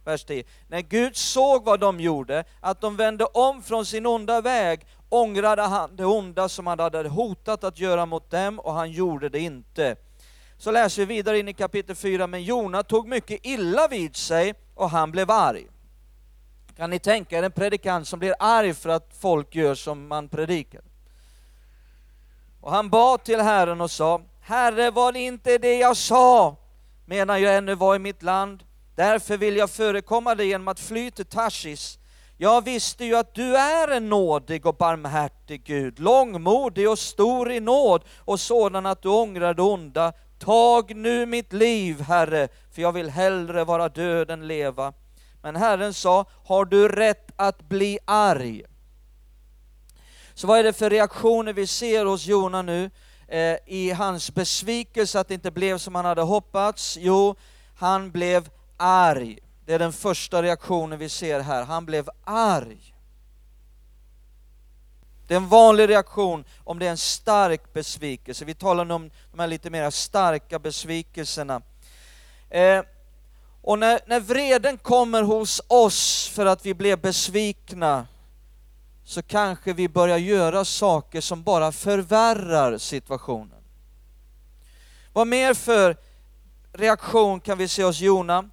Vers 0.05 0.25
10. 0.25 0.45
När 0.69 0.81
Gud 0.81 1.17
såg 1.17 1.65
vad 1.65 1.81
de 1.81 2.01
gjorde, 2.01 2.45
att 2.61 2.81
de 2.81 2.97
vände 2.97 3.25
om 3.25 3.63
från 3.63 3.87
sin 3.87 4.07
onda 4.07 4.41
väg, 4.41 4.87
ångrade 5.09 5.63
han 5.63 5.97
det 5.97 6.05
onda 6.05 6.49
som 6.49 6.67
han 6.67 6.79
hade 6.79 7.09
hotat 7.09 7.65
att 7.65 7.79
göra 7.79 8.07
mot 8.07 8.31
dem, 8.31 8.59
och 8.59 8.73
han 8.73 8.91
gjorde 8.91 9.29
det 9.29 9.41
inte. 9.41 9.97
Så 10.59 10.71
läser 10.71 11.07
vi 11.07 11.15
vidare 11.15 11.39
in 11.39 11.49
i 11.49 11.53
kapitel 11.53 11.97
4, 11.97 12.27
men 12.27 12.43
Jona 12.43 12.83
tog 12.83 13.09
mycket 13.09 13.41
illa 13.43 13.89
vid 13.89 14.17
sig, 14.17 14.55
och 14.75 14.91
han 14.91 15.11
blev 15.11 15.31
arg. 15.31 15.67
Kan 16.77 16.91
ni 16.91 16.99
tänka 16.99 17.39
er 17.39 17.43
en 17.43 17.53
predikant 17.53 18.09
som 18.09 18.19
blir 18.19 18.35
arg 18.39 18.75
för 18.75 18.89
att 18.89 19.15
folk 19.21 19.55
gör 19.55 19.75
som 19.75 20.09
man 20.09 20.29
predikar? 20.29 20.81
Och 22.61 22.71
han 22.71 22.91
bad 22.91 23.25
till 23.25 23.41
Herren 23.41 23.81
och 23.81 23.91
sa, 23.91 24.21
Herre 24.41 24.91
var 24.91 25.13
det 25.13 25.21
inte 25.21 25.59
det 25.59 25.79
jag 25.79 25.97
sa, 25.97 26.57
medan 27.07 27.43
jag 27.43 27.57
ännu 27.57 27.75
var 27.75 27.97
i 27.97 27.99
mitt 27.99 28.23
land, 28.23 28.65
Därför 28.99 29.37
vill 29.37 29.57
jag 29.57 29.71
förekomma 29.71 30.35
dig 30.35 30.49
genom 30.49 30.69
att 30.69 30.81
fly 30.81 31.11
till 31.11 31.25
Tarsis. 31.25 31.99
Jag 32.37 32.65
visste 32.65 33.05
ju 33.05 33.17
att 33.17 33.35
du 33.35 33.57
är 33.57 33.89
en 33.89 34.09
nådig 34.09 34.67
och 34.67 34.75
barmhärtig 34.75 35.65
Gud, 35.65 35.99
långmodig 35.99 36.91
och 36.91 36.99
stor 36.99 37.53
i 37.53 37.61
nåd 37.61 38.05
och 38.19 38.41
sådan 38.41 38.87
att 38.87 39.03
du 39.03 39.09
ångrar 39.09 39.55
det 39.55 39.63
onda. 39.63 40.13
Tag 40.39 40.97
nu 40.97 41.27
mitt 41.27 41.53
liv, 41.53 42.01
Herre, 42.01 42.49
för 42.71 42.83
jag 42.83 42.93
vill 42.93 43.11
hellre 43.11 43.65
vara 43.65 43.89
död 43.89 44.31
än 44.31 44.47
leva. 44.47 44.93
Men 45.43 45.57
Herren 45.57 45.95
sa, 45.95 46.25
har 46.45 46.65
du 46.65 46.89
rätt 46.89 47.31
att 47.37 47.69
bli 47.69 47.99
arg? 48.05 48.63
Så 50.35 50.47
vad 50.47 50.59
är 50.59 50.65
det 50.65 50.73
för 50.73 50.91
reaktioner 50.91 51.53
vi 51.53 51.67
ser 51.67 52.05
hos 52.05 52.27
Jona 52.27 52.63
nu 52.63 52.91
eh, 53.29 53.57
i 53.67 53.91
hans 53.91 54.35
besvikelse 54.35 55.21
att 55.21 55.29
det 55.29 55.35
inte 55.35 55.51
blev 55.51 55.79
som 55.79 55.95
han 55.95 56.05
hade 56.05 56.23
hoppats? 56.23 56.97
Jo, 57.01 57.35
han 57.77 58.11
blev 58.11 58.49
arg. 58.77 59.39
Det 59.67 59.75
är 59.75 59.79
den 59.79 59.93
första 59.93 60.43
reaktionen 60.43 60.99
vi 60.99 61.09
ser 61.09 61.41
här. 61.41 61.65
Han 61.65 61.87
blev 61.87 62.09
arg. 62.25 62.95
Det 65.29 65.35
är 65.35 65.37
en 65.37 65.49
vanlig 65.49 65.89
reaktion 65.89 66.45
om 66.65 66.79
det 66.79 66.87
är 66.87 66.91
en 66.91 66.99
stark 66.99 67.73
besvikelse. 67.73 68.45
Vi 68.45 68.55
talar 68.55 68.85
nu 68.85 68.95
om 68.95 69.11
de 69.31 69.41
här 69.41 69.47
lite 69.47 69.71
mer 69.71 69.91
starka 69.91 70.59
besvikelserna. 70.59 71.63
Eh, 72.51 72.83
och 73.63 73.79
när, 73.79 74.01
när 74.07 74.21
vreden 74.21 74.79
kommer 74.79 75.23
hos 75.23 75.63
oss 75.69 76.29
för 76.29 76.47
att 76.47 76.67
vi 76.67 76.75
blev 76.75 77.01
besvikna, 77.01 78.07
så 79.05 79.23
kanske 79.23 79.73
vi 79.73 79.89
börjar 79.89 80.19
göra 80.19 80.65
saker 80.65 81.21
som 81.21 81.43
bara 81.43 81.73
förvärrar 81.73 82.79
situationen. 82.79 83.63
Vad 85.13 85.27
mer 85.27 85.55
för 85.55 85.97
reaktion 86.73 87.41
kan 87.41 87.59
vi 87.59 87.69
se 87.69 87.85
hos 87.85 88.01
Jona? 88.01 88.51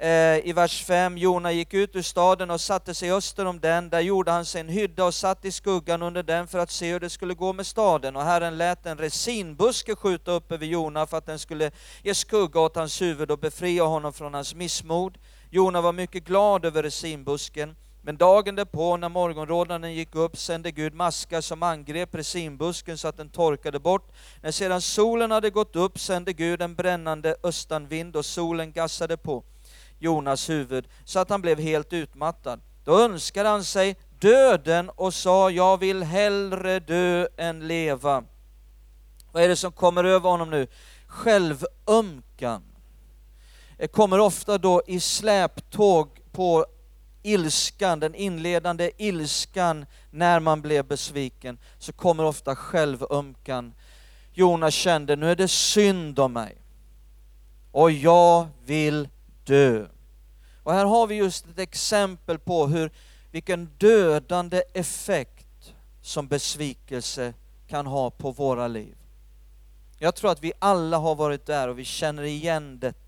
Eh, 0.00 0.46
I 0.46 0.52
vers 0.52 0.84
5, 0.84 1.18
Jona 1.18 1.52
gick 1.52 1.74
ut 1.74 1.96
ur 1.96 2.02
staden 2.02 2.50
och 2.50 2.60
satte 2.60 2.94
sig 2.94 3.12
öster 3.12 3.44
om 3.44 3.60
den, 3.60 3.88
där 3.90 4.00
gjorde 4.00 4.30
han 4.30 4.44
sig 4.44 4.60
en 4.60 4.68
hydda 4.68 5.04
och 5.04 5.14
satt 5.14 5.44
i 5.44 5.52
skuggan 5.52 6.02
under 6.02 6.22
den 6.22 6.46
för 6.46 6.58
att 6.58 6.70
se 6.70 6.92
hur 6.92 7.00
det 7.00 7.10
skulle 7.10 7.34
gå 7.34 7.52
med 7.52 7.66
staden. 7.66 8.16
Och 8.16 8.22
Herren 8.22 8.58
lät 8.58 8.86
en 8.86 8.98
resinbuske 8.98 9.96
skjuta 9.96 10.30
upp 10.30 10.52
över 10.52 10.66
Jona 10.66 11.06
för 11.06 11.16
att 11.16 11.26
den 11.26 11.38
skulle 11.38 11.70
ge 12.02 12.14
skugga 12.14 12.60
åt 12.60 12.76
hans 12.76 13.02
huvud 13.02 13.30
och 13.30 13.38
befria 13.38 13.84
honom 13.84 14.12
från 14.12 14.34
hans 14.34 14.54
missmod. 14.54 15.18
Jona 15.50 15.80
var 15.80 15.92
mycket 15.92 16.24
glad 16.24 16.64
över 16.64 16.82
resinbusken, 16.82 17.76
men 18.02 18.16
dagen 18.16 18.54
därpå 18.54 18.96
när 18.96 19.08
morgonrådnaden 19.08 19.94
gick 19.94 20.14
upp 20.14 20.36
sände 20.36 20.70
Gud 20.70 20.94
maskar 20.94 21.40
som 21.40 21.62
angrep 21.62 22.14
resinbusken 22.14 22.98
så 22.98 23.08
att 23.08 23.16
den 23.16 23.30
torkade 23.30 23.78
bort. 23.78 24.12
När 24.42 24.50
sedan 24.50 24.82
solen 24.82 25.30
hade 25.30 25.50
gått 25.50 25.76
upp 25.76 25.98
sände 25.98 26.32
Gud 26.32 26.62
en 26.62 26.74
brännande 26.74 27.36
östanvind 27.42 28.16
och 28.16 28.24
solen 28.24 28.72
gassade 28.72 29.16
på. 29.16 29.44
Jonas 29.98 30.50
huvud 30.50 30.88
så 31.04 31.18
att 31.18 31.30
han 31.30 31.40
blev 31.40 31.58
helt 31.58 31.92
utmattad. 31.92 32.60
Då 32.84 33.00
önskade 33.00 33.48
han 33.48 33.64
sig 33.64 33.96
döden 34.20 34.90
och 34.90 35.14
sa, 35.14 35.50
jag 35.50 35.78
vill 35.78 36.02
hellre 36.02 36.80
dö 36.80 37.26
än 37.36 37.68
leva. 37.68 38.24
Vad 39.32 39.42
är 39.42 39.48
det 39.48 39.56
som 39.56 39.72
kommer 39.72 40.04
över 40.04 40.30
honom 40.30 40.50
nu? 40.50 40.66
Självömkan. 41.06 42.62
Det 43.76 43.88
kommer 43.88 44.18
ofta 44.18 44.58
då 44.58 44.82
i 44.86 45.00
släptåg 45.00 46.20
på 46.32 46.66
ilskan, 47.22 48.00
den 48.00 48.14
inledande 48.14 48.90
ilskan 48.96 49.86
när 50.10 50.40
man 50.40 50.62
blev 50.62 50.84
besviken, 50.84 51.58
så 51.78 51.92
kommer 51.92 52.24
ofta 52.24 52.56
självömkan. 52.56 53.74
Jonas 54.32 54.74
kände, 54.74 55.16
nu 55.16 55.30
är 55.30 55.36
det 55.36 55.48
synd 55.48 56.18
om 56.18 56.32
mig. 56.32 56.56
Och 57.72 57.90
jag 57.90 58.48
vill 58.64 59.08
dö. 59.48 59.86
Och 60.62 60.72
här 60.72 60.84
har 60.84 61.06
vi 61.06 61.14
just 61.14 61.46
ett 61.46 61.58
exempel 61.58 62.38
på 62.38 62.66
hur, 62.66 62.90
vilken 63.30 63.70
dödande 63.78 64.62
effekt 64.74 65.74
som 66.02 66.28
besvikelse 66.28 67.34
kan 67.68 67.86
ha 67.86 68.10
på 68.10 68.30
våra 68.30 68.68
liv. 68.68 68.96
Jag 69.98 70.14
tror 70.14 70.30
att 70.30 70.42
vi 70.42 70.52
alla 70.58 70.98
har 70.98 71.14
varit 71.14 71.46
där 71.46 71.68
och 71.68 71.78
vi 71.78 71.84
känner 71.84 72.22
igen 72.22 72.78
detta. 72.78 73.07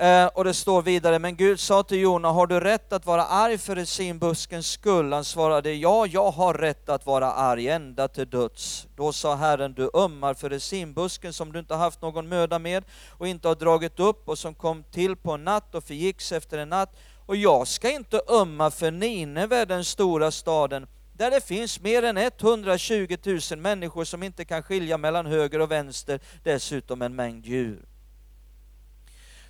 Eh, 0.00 0.26
och 0.26 0.44
det 0.44 0.54
står 0.54 0.82
vidare, 0.82 1.18
men 1.18 1.36
Gud 1.36 1.60
sa 1.60 1.82
till 1.82 2.00
Jona, 2.00 2.28
har 2.28 2.46
du 2.46 2.60
rätt 2.60 2.92
att 2.92 3.06
vara 3.06 3.24
arg 3.24 3.58
för 3.58 3.74
resinbuskens 3.76 4.66
skull? 4.66 5.12
Han 5.12 5.24
svarade, 5.24 5.74
ja, 5.74 6.06
jag 6.06 6.30
har 6.30 6.54
rätt 6.54 6.88
att 6.88 7.06
vara 7.06 7.32
arg 7.32 7.68
ända 7.68 8.08
till 8.08 8.30
döds. 8.30 8.86
Då 8.96 9.12
sa 9.12 9.34
Herren, 9.34 9.72
du 9.72 9.90
ömmar 9.94 10.34
för 10.34 10.50
resinbusken 10.50 11.32
som 11.32 11.52
du 11.52 11.58
inte 11.58 11.74
haft 11.74 12.02
någon 12.02 12.28
möda 12.28 12.58
med 12.58 12.84
och 13.18 13.28
inte 13.28 13.48
har 13.48 13.54
dragit 13.54 14.00
upp 14.00 14.28
och 14.28 14.38
som 14.38 14.54
kom 14.54 14.82
till 14.82 15.16
på 15.16 15.32
en 15.32 15.44
natt 15.44 15.74
och 15.74 15.84
förgicks 15.84 16.32
efter 16.32 16.58
en 16.58 16.68
natt. 16.68 16.96
Och 17.26 17.36
jag 17.36 17.68
ska 17.68 17.90
inte 17.90 18.20
ömma 18.28 18.70
för 18.70 18.90
Nineve, 18.90 19.64
den 19.64 19.84
stora 19.84 20.30
staden, 20.30 20.86
där 21.12 21.30
det 21.30 21.46
finns 21.46 21.80
mer 21.80 22.02
än 22.02 22.16
120 22.16 23.16
000 23.24 23.58
människor 23.58 24.04
som 24.04 24.22
inte 24.22 24.44
kan 24.44 24.62
skilja 24.62 24.98
mellan 24.98 25.26
höger 25.26 25.60
och 25.60 25.70
vänster, 25.70 26.20
dessutom 26.42 27.02
en 27.02 27.16
mängd 27.16 27.46
djur 27.46 27.89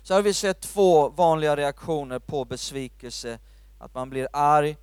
så 0.03 0.13
har 0.13 0.21
vi 0.21 0.33
sett 0.33 0.61
två 0.61 1.09
vanliga 1.09 1.55
reaktioner 1.55 2.19
på 2.19 2.45
besvikelse, 2.45 3.39
att 3.79 3.93
man 3.93 4.09
blir 4.09 4.27
arg 4.33 4.77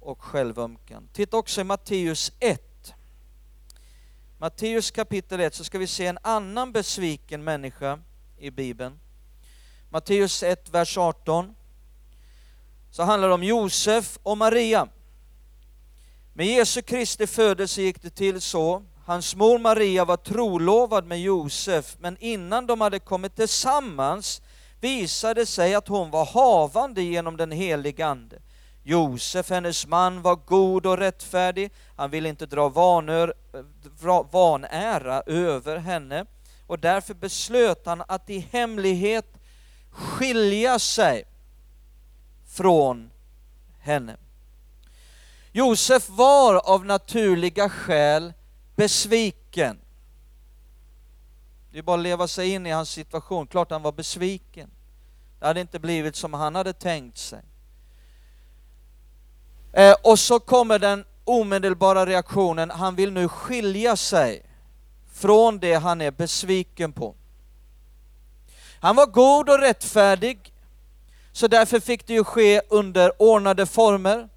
och 0.00 0.22
självömkan. 0.22 1.08
Titta 1.12 1.36
också 1.36 1.60
i 1.60 1.64
Matteus 1.64 2.32
1. 2.40 2.94
Matteus 4.38 4.90
kapitel 4.90 5.40
1 5.40 5.54
så 5.54 5.64
ska 5.64 5.78
vi 5.78 5.86
se 5.86 6.06
en 6.06 6.18
annan 6.22 6.72
besviken 6.72 7.44
människa 7.44 7.98
i 8.38 8.50
Bibeln. 8.50 8.98
Matteus 9.90 10.42
1, 10.42 10.70
vers 10.70 10.98
18. 10.98 11.54
Så 12.90 13.02
handlar 13.02 13.28
det 13.28 13.34
om 13.34 13.44
Josef 13.44 14.18
och 14.22 14.38
Maria. 14.38 14.88
Med 16.32 16.46
Jesu 16.46 16.82
Kristi 16.82 17.26
födelse 17.26 17.82
gick 17.82 18.02
det 18.02 18.10
till 18.10 18.40
så. 18.40 18.82
Hans 19.04 19.36
mor 19.36 19.58
Maria 19.58 20.04
var 20.04 20.16
trolovad 20.16 21.06
med 21.06 21.20
Josef, 21.20 21.96
men 22.00 22.16
innan 22.20 22.66
de 22.66 22.80
hade 22.80 22.98
kommit 22.98 23.36
tillsammans 23.36 24.41
visade 24.82 25.46
sig 25.46 25.74
att 25.74 25.88
hon 25.88 26.10
var 26.10 26.24
havande 26.24 27.02
genom 27.02 27.36
den 27.36 27.50
helige 27.50 28.06
Ande. 28.06 28.38
Josef, 28.82 29.50
hennes 29.50 29.86
man, 29.86 30.22
var 30.22 30.36
god 30.36 30.86
och 30.86 30.98
rättfärdig. 30.98 31.70
Han 31.96 32.10
ville 32.10 32.28
inte 32.28 32.46
dra 32.46 32.68
vanör, 32.68 33.34
vanära 34.30 35.22
över 35.26 35.76
henne 35.76 36.26
och 36.66 36.78
därför 36.78 37.14
beslöt 37.14 37.86
han 37.86 38.02
att 38.08 38.30
i 38.30 38.38
hemlighet 38.38 39.26
skilja 39.90 40.78
sig 40.78 41.24
från 42.46 43.10
henne. 43.80 44.16
Josef 45.52 46.08
var 46.08 46.70
av 46.70 46.84
naturliga 46.84 47.68
skäl 47.68 48.32
besviken. 48.76 49.81
Det 51.72 51.78
är 51.78 51.82
bara 51.82 51.96
att 51.96 52.02
leva 52.02 52.28
sig 52.28 52.50
in 52.50 52.66
i 52.66 52.70
hans 52.70 52.90
situation. 52.90 53.46
Klart 53.46 53.70
han 53.70 53.82
var 53.82 53.92
besviken. 53.92 54.70
Det 55.38 55.46
hade 55.46 55.60
inte 55.60 55.78
blivit 55.78 56.16
som 56.16 56.34
han 56.34 56.54
hade 56.54 56.72
tänkt 56.72 57.18
sig. 57.18 57.42
Eh, 59.72 59.94
och 60.02 60.18
så 60.18 60.40
kommer 60.40 60.78
den 60.78 61.04
omedelbara 61.24 62.06
reaktionen, 62.06 62.70
han 62.70 62.96
vill 62.96 63.12
nu 63.12 63.28
skilja 63.28 63.96
sig 63.96 64.42
från 65.12 65.58
det 65.58 65.74
han 65.74 66.00
är 66.00 66.10
besviken 66.10 66.92
på. 66.92 67.14
Han 68.80 68.96
var 68.96 69.06
god 69.06 69.50
och 69.50 69.58
rättfärdig, 69.58 70.52
så 71.32 71.48
därför 71.48 71.80
fick 71.80 72.06
det 72.06 72.12
ju 72.14 72.24
ske 72.24 72.62
under 72.68 73.22
ordnade 73.22 73.66
former. 73.66 74.28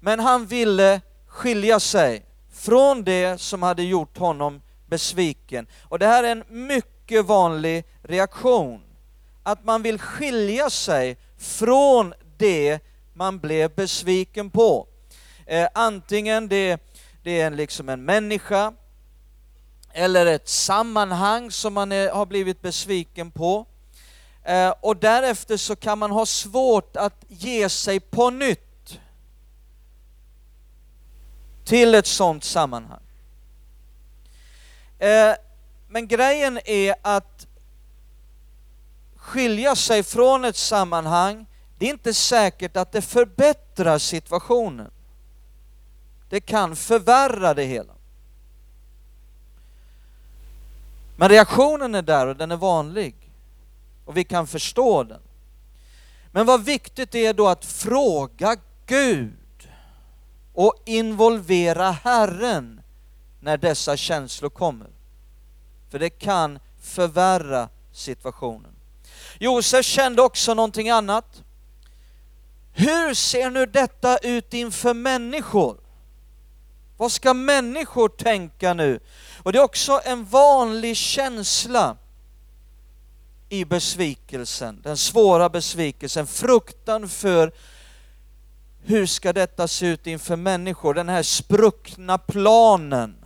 Men 0.00 0.20
han 0.20 0.46
ville 0.46 1.00
skilja 1.26 1.80
sig 1.80 2.26
från 2.52 3.04
det 3.04 3.40
som 3.40 3.62
hade 3.62 3.82
gjort 3.82 4.18
honom 4.18 4.60
besviken. 4.88 5.66
Och 5.82 5.98
det 5.98 6.06
här 6.06 6.24
är 6.24 6.32
en 6.32 6.44
mycket 6.66 7.24
vanlig 7.24 7.84
reaktion, 8.02 8.80
att 9.42 9.64
man 9.64 9.82
vill 9.82 9.98
skilja 9.98 10.70
sig 10.70 11.16
från 11.38 12.14
det 12.36 12.78
man 13.14 13.38
blev 13.38 13.74
besviken 13.74 14.50
på. 14.50 14.86
Eh, 15.46 15.68
antingen 15.74 16.48
det, 16.48 16.80
det 17.22 17.40
är 17.40 17.50
liksom 17.50 17.88
en 17.88 18.04
människa, 18.04 18.72
eller 19.92 20.26
ett 20.26 20.48
sammanhang 20.48 21.50
som 21.50 21.74
man 21.74 21.92
är, 21.92 22.10
har 22.10 22.26
blivit 22.26 22.62
besviken 22.62 23.30
på. 23.30 23.66
Eh, 24.44 24.74
och 24.80 24.96
därefter 24.96 25.56
så 25.56 25.76
kan 25.76 25.98
man 25.98 26.10
ha 26.10 26.26
svårt 26.26 26.96
att 26.96 27.24
ge 27.28 27.68
sig 27.68 28.00
på 28.00 28.30
nytt 28.30 28.98
till 31.64 31.94
ett 31.94 32.06
sådant 32.06 32.44
sammanhang. 32.44 33.07
Eh, 34.98 35.34
men 35.88 36.08
grejen 36.08 36.58
är 36.64 36.94
att 37.02 37.46
skilja 39.16 39.76
sig 39.76 40.02
från 40.02 40.44
ett 40.44 40.56
sammanhang, 40.56 41.46
det 41.78 41.86
är 41.86 41.90
inte 41.90 42.14
säkert 42.14 42.76
att 42.76 42.92
det 42.92 43.02
förbättrar 43.02 43.98
situationen. 43.98 44.90
Det 46.28 46.40
kan 46.40 46.76
förvärra 46.76 47.54
det 47.54 47.64
hela. 47.64 47.92
Men 51.16 51.28
reaktionen 51.28 51.94
är 51.94 52.02
där 52.02 52.26
och 52.26 52.36
den 52.36 52.50
är 52.50 52.56
vanlig. 52.56 53.14
och 54.04 54.16
vi 54.16 54.24
kan 54.24 54.46
förstå 54.46 55.02
den. 55.02 55.20
Men 56.32 56.46
vad 56.46 56.64
viktigt 56.64 57.14
är 57.14 57.34
då 57.34 57.48
att 57.48 57.64
fråga 57.64 58.56
Gud 58.86 59.70
och 60.54 60.82
involvera 60.86 61.90
Herren 61.90 62.77
när 63.40 63.56
dessa 63.56 63.96
känslor 63.96 64.50
kommer. 64.50 64.88
För 65.90 65.98
det 65.98 66.10
kan 66.10 66.58
förvärra 66.82 67.68
situationen. 67.92 68.72
Josef 69.38 69.86
kände 69.86 70.22
också 70.22 70.54
någonting 70.54 70.90
annat. 70.90 71.42
Hur 72.72 73.14
ser 73.14 73.50
nu 73.50 73.66
detta 73.66 74.18
ut 74.18 74.54
inför 74.54 74.94
människor? 74.94 75.76
Vad 76.96 77.12
ska 77.12 77.34
människor 77.34 78.08
tänka 78.08 78.74
nu? 78.74 79.00
Och 79.42 79.52
det 79.52 79.58
är 79.58 79.62
också 79.62 80.00
en 80.04 80.24
vanlig 80.24 80.96
känsla 80.96 81.96
i 83.48 83.64
besvikelsen, 83.64 84.80
den 84.82 84.96
svåra 84.96 85.48
besvikelsen, 85.48 86.26
fruktan 86.26 87.08
för 87.08 87.52
hur 88.84 89.06
ska 89.06 89.32
detta 89.32 89.68
se 89.68 89.86
ut 89.86 90.06
inför 90.06 90.36
människor? 90.36 90.94
Den 90.94 91.08
här 91.08 91.22
spruckna 91.22 92.18
planen. 92.18 93.17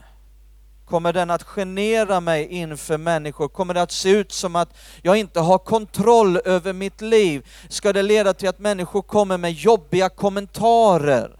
Kommer 0.92 1.12
den 1.12 1.30
att 1.30 1.42
genera 1.42 2.20
mig 2.20 2.46
inför 2.46 2.98
människor? 2.98 3.48
Kommer 3.48 3.74
det 3.74 3.82
att 3.82 3.92
se 3.92 4.10
ut 4.10 4.32
som 4.32 4.56
att 4.56 4.68
jag 5.02 5.16
inte 5.16 5.40
har 5.40 5.58
kontroll 5.58 6.36
över 6.44 6.72
mitt 6.72 7.00
liv? 7.00 7.46
Ska 7.68 7.92
det 7.92 8.02
leda 8.02 8.34
till 8.34 8.48
att 8.48 8.58
människor 8.58 9.02
kommer 9.02 9.38
med 9.38 9.52
jobbiga 9.52 10.08
kommentarer? 10.08 11.36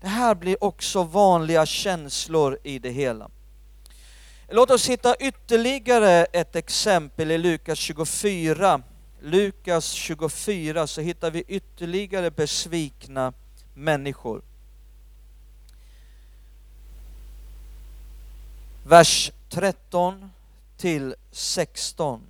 Det 0.00 0.08
här 0.08 0.34
blir 0.34 0.64
också 0.64 1.02
vanliga 1.02 1.66
känslor 1.66 2.58
i 2.62 2.78
det 2.78 2.90
hela. 2.90 3.30
Låt 4.48 4.70
oss 4.70 4.88
hitta 4.88 5.16
ytterligare 5.16 6.24
ett 6.24 6.56
exempel 6.56 7.30
i 7.30 7.38
Lukas 7.38 7.78
24. 7.78 8.82
Lukas 9.20 9.90
24 9.90 10.86
så 10.86 11.00
hittar 11.00 11.30
vi 11.30 11.44
ytterligare 11.48 12.30
besvikna 12.30 13.32
människor. 13.74 14.42
Vers 18.86 19.32
13 19.48 20.30
till 20.76 21.14
16. 21.30 22.26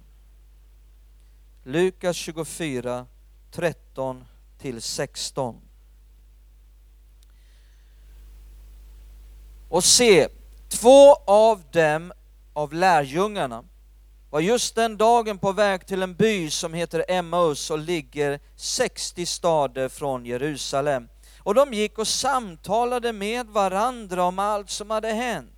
Lukas 1.64 2.16
24, 2.16 3.06
13 3.50 4.24
till 4.58 4.82
16. 4.82 5.60
Och 9.68 9.84
se, 9.84 10.28
två 10.68 11.14
av 11.14 11.62
dem, 11.72 12.12
av 12.52 12.72
lärjungarna, 12.72 13.64
var 14.30 14.40
just 14.40 14.74
den 14.74 14.96
dagen 14.96 15.38
på 15.38 15.52
väg 15.52 15.86
till 15.86 16.02
en 16.02 16.14
by 16.14 16.50
som 16.50 16.74
heter 16.74 17.04
Emmaus 17.08 17.70
och 17.70 17.78
ligger 17.78 18.40
60 18.56 19.26
stader 19.26 19.88
från 19.88 20.26
Jerusalem. 20.26 21.08
Och 21.38 21.54
de 21.54 21.72
gick 21.72 21.98
och 21.98 22.08
samtalade 22.08 23.12
med 23.12 23.46
varandra 23.46 24.24
om 24.24 24.38
allt 24.38 24.70
som 24.70 24.90
hade 24.90 25.08
hänt. 25.08 25.53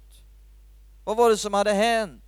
Vad 1.07 1.17
var 1.17 1.31
det 1.31 1.37
som 1.37 1.55
hade 1.55 1.73
hänt? 1.73 2.23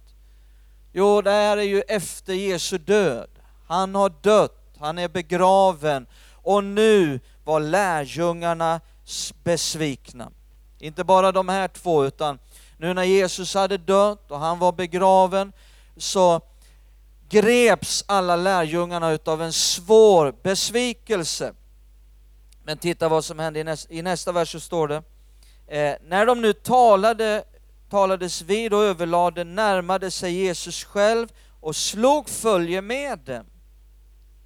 Jo, 0.92 1.22
det 1.22 1.30
här 1.30 1.56
är 1.56 1.62
ju 1.62 1.80
efter 1.80 2.32
Jesu 2.32 2.78
död. 2.78 3.30
Han 3.66 3.94
har 3.94 4.12
dött, 4.22 4.74
han 4.78 4.98
är 4.98 5.08
begraven 5.08 6.06
och 6.42 6.64
nu 6.64 7.20
var 7.44 7.60
lärjungarna 7.60 8.80
besvikna. 9.44 10.30
Inte 10.78 11.04
bara 11.04 11.32
de 11.32 11.48
här 11.48 11.68
två, 11.68 12.04
utan 12.04 12.38
nu 12.76 12.94
när 12.94 13.02
Jesus 13.02 13.54
hade 13.54 13.76
dött 13.76 14.30
och 14.30 14.38
han 14.38 14.58
var 14.58 14.72
begraven 14.72 15.52
så 15.96 16.40
greps 17.28 18.04
alla 18.06 18.36
lärjungarna 18.36 19.10
utav 19.10 19.42
en 19.42 19.52
svår 19.52 20.34
besvikelse. 20.42 21.52
Men 22.64 22.78
titta 22.78 23.08
vad 23.08 23.24
som 23.24 23.38
hände 23.38 23.60
i 23.60 23.64
nästa, 23.64 23.92
i 23.92 24.02
nästa 24.02 24.32
vers 24.32 24.52
så 24.52 24.60
står 24.60 24.88
det, 24.88 25.02
eh, 25.66 25.96
när 26.06 26.26
de 26.26 26.40
nu 26.40 26.52
talade, 26.52 27.44
talades 27.90 28.42
vid 28.42 28.74
och 28.74 28.85
överlade 28.85 29.44
närmade 29.44 30.11
sig 30.11 30.33
Jesus 30.33 30.85
själv 30.85 31.29
och 31.61 31.77
slog 31.77 32.29
följe 32.29 32.83
med 32.83 33.18
dem. 33.18 33.44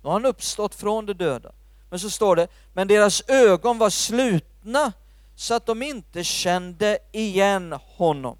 Nu 0.02 0.08
har 0.08 0.12
han 0.12 0.26
uppstått 0.26 0.74
från 0.74 1.06
de 1.06 1.12
döda. 1.12 1.52
Men 1.90 1.98
så 1.98 2.10
står 2.10 2.36
det, 2.36 2.48
men 2.72 2.88
deras 2.88 3.22
ögon 3.28 3.78
var 3.78 3.90
slutna 3.90 4.92
så 5.36 5.54
att 5.54 5.66
de 5.66 5.82
inte 5.82 6.24
kände 6.24 6.98
igen 7.12 7.72
honom. 7.96 8.38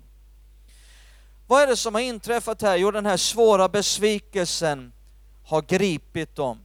Vad 1.47 1.63
är 1.63 1.67
det 1.67 1.77
som 1.77 1.95
har 1.95 2.03
inträffat 2.03 2.63
här? 2.63 2.77
Jo, 2.77 2.91
den 2.91 3.07
här 3.07 3.17
svåra 3.17 3.69
besvikelsen 3.69 4.93
har 5.45 5.63
gripit 5.63 6.37
dem. 6.37 6.59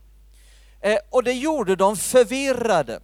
Eh, 0.82 0.98
och 1.10 1.24
det 1.24 1.34
gjorde 1.34 1.76
dem 1.76 1.98
förvirrade. 1.98 3.00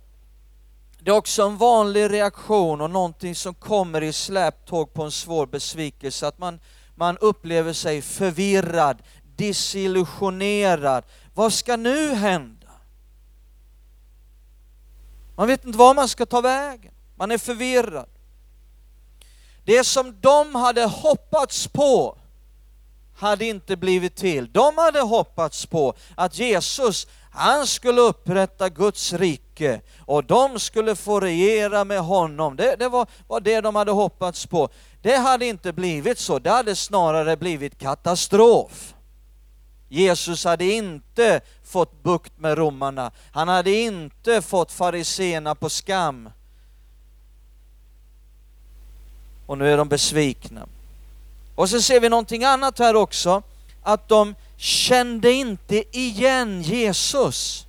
Det 1.03 1.11
är 1.11 1.15
också 1.15 1.43
en 1.43 1.57
vanlig 1.57 2.11
reaktion 2.11 2.81
och 2.81 2.89
någonting 2.89 3.35
som 3.35 3.53
kommer 3.53 4.03
i 4.03 4.13
släptåg 4.13 4.93
på 4.93 5.03
en 5.03 5.11
svår 5.11 5.45
besvikelse, 5.45 6.27
att 6.27 6.39
man, 6.39 6.59
man 6.95 7.17
upplever 7.17 7.73
sig 7.73 8.01
förvirrad, 8.01 9.03
desillusionerad. 9.35 11.03
Vad 11.33 11.53
ska 11.53 11.75
nu 11.75 12.13
hända? 12.13 12.67
Man 15.35 15.47
vet 15.47 15.65
inte 15.65 15.77
var 15.77 15.93
man 15.93 16.07
ska 16.07 16.25
ta 16.25 16.41
vägen, 16.41 16.93
man 17.15 17.31
är 17.31 17.37
förvirrad. 17.37 18.09
Det 19.65 19.83
som 19.83 20.21
de 20.21 20.55
hade 20.55 20.85
hoppats 20.85 21.67
på 21.67 22.17
hade 23.15 23.45
inte 23.45 23.77
blivit 23.77 24.15
till. 24.15 24.51
De 24.51 24.77
hade 24.77 25.01
hoppats 25.01 25.65
på 25.65 25.93
att 26.15 26.39
Jesus, 26.39 27.07
han 27.31 27.67
skulle 27.67 28.01
upprätta 28.01 28.69
Guds 28.69 29.13
rike 29.13 29.42
och 29.99 30.23
de 30.23 30.59
skulle 30.59 30.95
få 30.95 31.19
regera 31.19 31.83
med 31.83 31.99
honom. 31.99 32.55
Det, 32.55 32.75
det 32.75 32.89
var, 32.89 33.07
var 33.27 33.39
det 33.39 33.61
de 33.61 33.75
hade 33.75 33.91
hoppats 33.91 34.45
på. 34.45 34.69
Det 35.01 35.17
hade 35.17 35.45
inte 35.45 35.73
blivit 35.73 36.19
så, 36.19 36.39
det 36.39 36.49
hade 36.49 36.75
snarare 36.75 37.37
blivit 37.37 37.79
katastrof. 37.79 38.93
Jesus 39.89 40.45
hade 40.45 40.65
inte 40.65 41.41
fått 41.63 42.03
bukt 42.03 42.33
med 42.37 42.57
romarna, 42.57 43.11
han 43.31 43.47
hade 43.47 43.71
inte 43.71 44.41
fått 44.41 44.71
fariseerna 44.71 45.55
på 45.55 45.69
skam. 45.69 46.29
och 49.45 49.57
nu 49.57 49.73
är 49.73 49.77
de 49.77 49.89
besvikna. 49.89 50.67
Och 51.55 51.69
så 51.69 51.81
ser 51.81 51.99
vi 51.99 52.09
någonting 52.09 52.43
annat 52.43 52.79
här 52.79 52.95
också, 52.95 53.43
att 53.83 54.07
de 54.07 54.35
kände 54.57 55.31
inte 55.31 55.97
igen 55.97 56.61
Jesus. 56.61 57.67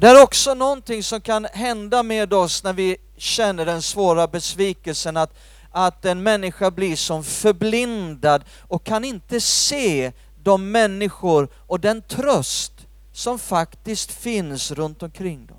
Det 0.00 0.06
är 0.06 0.22
också 0.22 0.54
någonting 0.54 1.02
som 1.02 1.20
kan 1.20 1.44
hända 1.44 2.02
med 2.02 2.32
oss 2.32 2.64
när 2.64 2.72
vi 2.72 2.96
känner 3.16 3.66
den 3.66 3.82
svåra 3.82 4.28
besvikelsen, 4.28 5.16
att, 5.16 5.34
att 5.70 6.04
en 6.04 6.22
människa 6.22 6.70
blir 6.70 6.96
som 6.96 7.24
förblindad 7.24 8.44
och 8.60 8.84
kan 8.84 9.04
inte 9.04 9.40
se 9.40 10.12
de 10.42 10.70
människor 10.70 11.48
och 11.66 11.80
den 11.80 12.02
tröst 12.02 12.72
som 13.12 13.38
faktiskt 13.38 14.12
finns 14.12 14.70
runt 14.70 15.02
omkring 15.02 15.46
dem. 15.46 15.56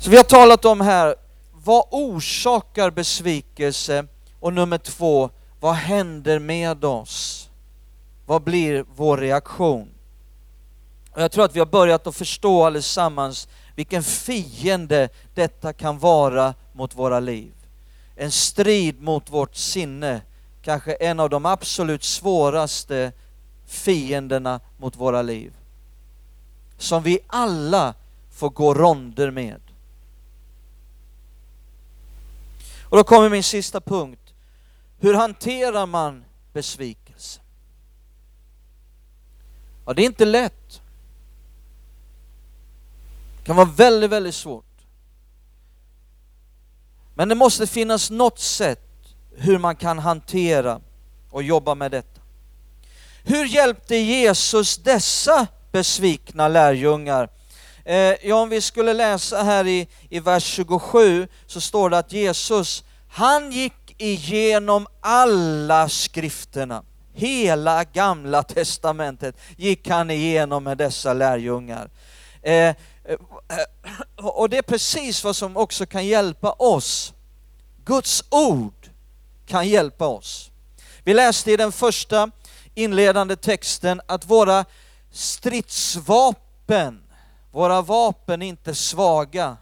Så 0.00 0.10
vi 0.10 0.16
har 0.16 0.24
talat 0.24 0.64
om 0.64 0.80
här, 0.80 1.14
vad 1.52 1.84
orsakar 1.90 2.90
besvikelse? 2.90 4.06
Och 4.40 4.52
nummer 4.52 4.78
två, 4.78 5.30
vad 5.60 5.74
händer 5.74 6.38
med 6.38 6.84
oss? 6.84 7.43
Vad 8.26 8.42
blir 8.42 8.84
vår 8.96 9.16
reaktion? 9.16 9.88
Och 11.10 11.22
jag 11.22 11.32
tror 11.32 11.44
att 11.44 11.56
vi 11.56 11.58
har 11.58 11.66
börjat 11.66 12.06
att 12.06 12.16
förstå 12.16 12.64
allesammans 12.64 13.48
vilken 13.74 14.02
fiende 14.02 15.08
detta 15.34 15.72
kan 15.72 15.98
vara 15.98 16.54
mot 16.72 16.94
våra 16.94 17.20
liv. 17.20 17.52
En 18.16 18.30
strid 18.30 19.02
mot 19.02 19.30
vårt 19.30 19.56
sinne, 19.56 20.20
kanske 20.62 20.92
en 20.92 21.20
av 21.20 21.30
de 21.30 21.46
absolut 21.46 22.04
svåraste 22.04 23.12
fienderna 23.66 24.60
mot 24.78 24.96
våra 24.96 25.22
liv. 25.22 25.52
Som 26.78 27.02
vi 27.02 27.18
alla 27.26 27.94
får 28.30 28.50
gå 28.50 28.74
ronder 28.74 29.30
med. 29.30 29.60
Och 32.82 32.96
då 32.96 33.04
kommer 33.04 33.28
min 33.28 33.42
sista 33.42 33.80
punkt. 33.80 34.34
Hur 34.98 35.14
hanterar 35.14 35.86
man 35.86 36.24
besvikelse? 36.52 37.03
Ja, 39.86 39.92
det 39.92 40.02
är 40.02 40.06
inte 40.06 40.24
lätt. 40.24 40.80
Det 43.38 43.46
kan 43.46 43.56
vara 43.56 43.68
väldigt, 43.76 44.10
väldigt 44.10 44.34
svårt. 44.34 44.64
Men 47.14 47.28
det 47.28 47.34
måste 47.34 47.66
finnas 47.66 48.10
något 48.10 48.38
sätt 48.38 48.80
hur 49.36 49.58
man 49.58 49.76
kan 49.76 49.98
hantera 49.98 50.80
och 51.30 51.42
jobba 51.42 51.74
med 51.74 51.90
detta. 51.90 52.20
Hur 53.24 53.44
hjälpte 53.44 53.96
Jesus 53.96 54.76
dessa 54.76 55.46
besvikna 55.72 56.48
lärjungar 56.48 57.28
Eh, 57.84 58.14
ja, 58.22 58.36
om 58.36 58.48
vi 58.48 58.60
skulle 58.60 58.92
läsa 58.92 59.42
här 59.42 59.66
i, 59.66 59.88
i 60.08 60.20
vers 60.20 60.44
27 60.44 61.28
så 61.46 61.60
står 61.60 61.90
det 61.90 61.98
att 61.98 62.12
Jesus, 62.12 62.84
han 63.08 63.52
gick 63.52 63.94
igenom 63.98 64.86
alla 65.00 65.88
skrifterna. 65.88 66.82
Hela 67.16 67.84
gamla 67.84 68.42
testamentet 68.42 69.36
gick 69.56 69.88
han 69.88 70.10
igenom 70.10 70.64
med 70.64 70.78
dessa 70.78 71.12
lärjungar. 71.12 71.90
Eh, 72.42 72.52
eh, 72.54 72.74
och 74.16 74.50
det 74.50 74.58
är 74.58 74.62
precis 74.62 75.24
vad 75.24 75.36
som 75.36 75.56
också 75.56 75.86
kan 75.86 76.06
hjälpa 76.06 76.52
oss. 76.52 77.14
Guds 77.84 78.24
ord 78.30 78.90
kan 79.46 79.68
hjälpa 79.68 80.06
oss. 80.06 80.50
Vi 81.04 81.14
läste 81.14 81.52
i 81.52 81.56
den 81.56 81.72
första 81.72 82.30
inledande 82.74 83.36
texten 83.36 84.00
att 84.06 84.26
våra 84.26 84.64
stridsvapen, 85.10 87.02
våra 87.52 87.82
vapen 87.82 88.42
är 88.42 88.46
inte 88.46 88.74
svaga. 88.74 89.56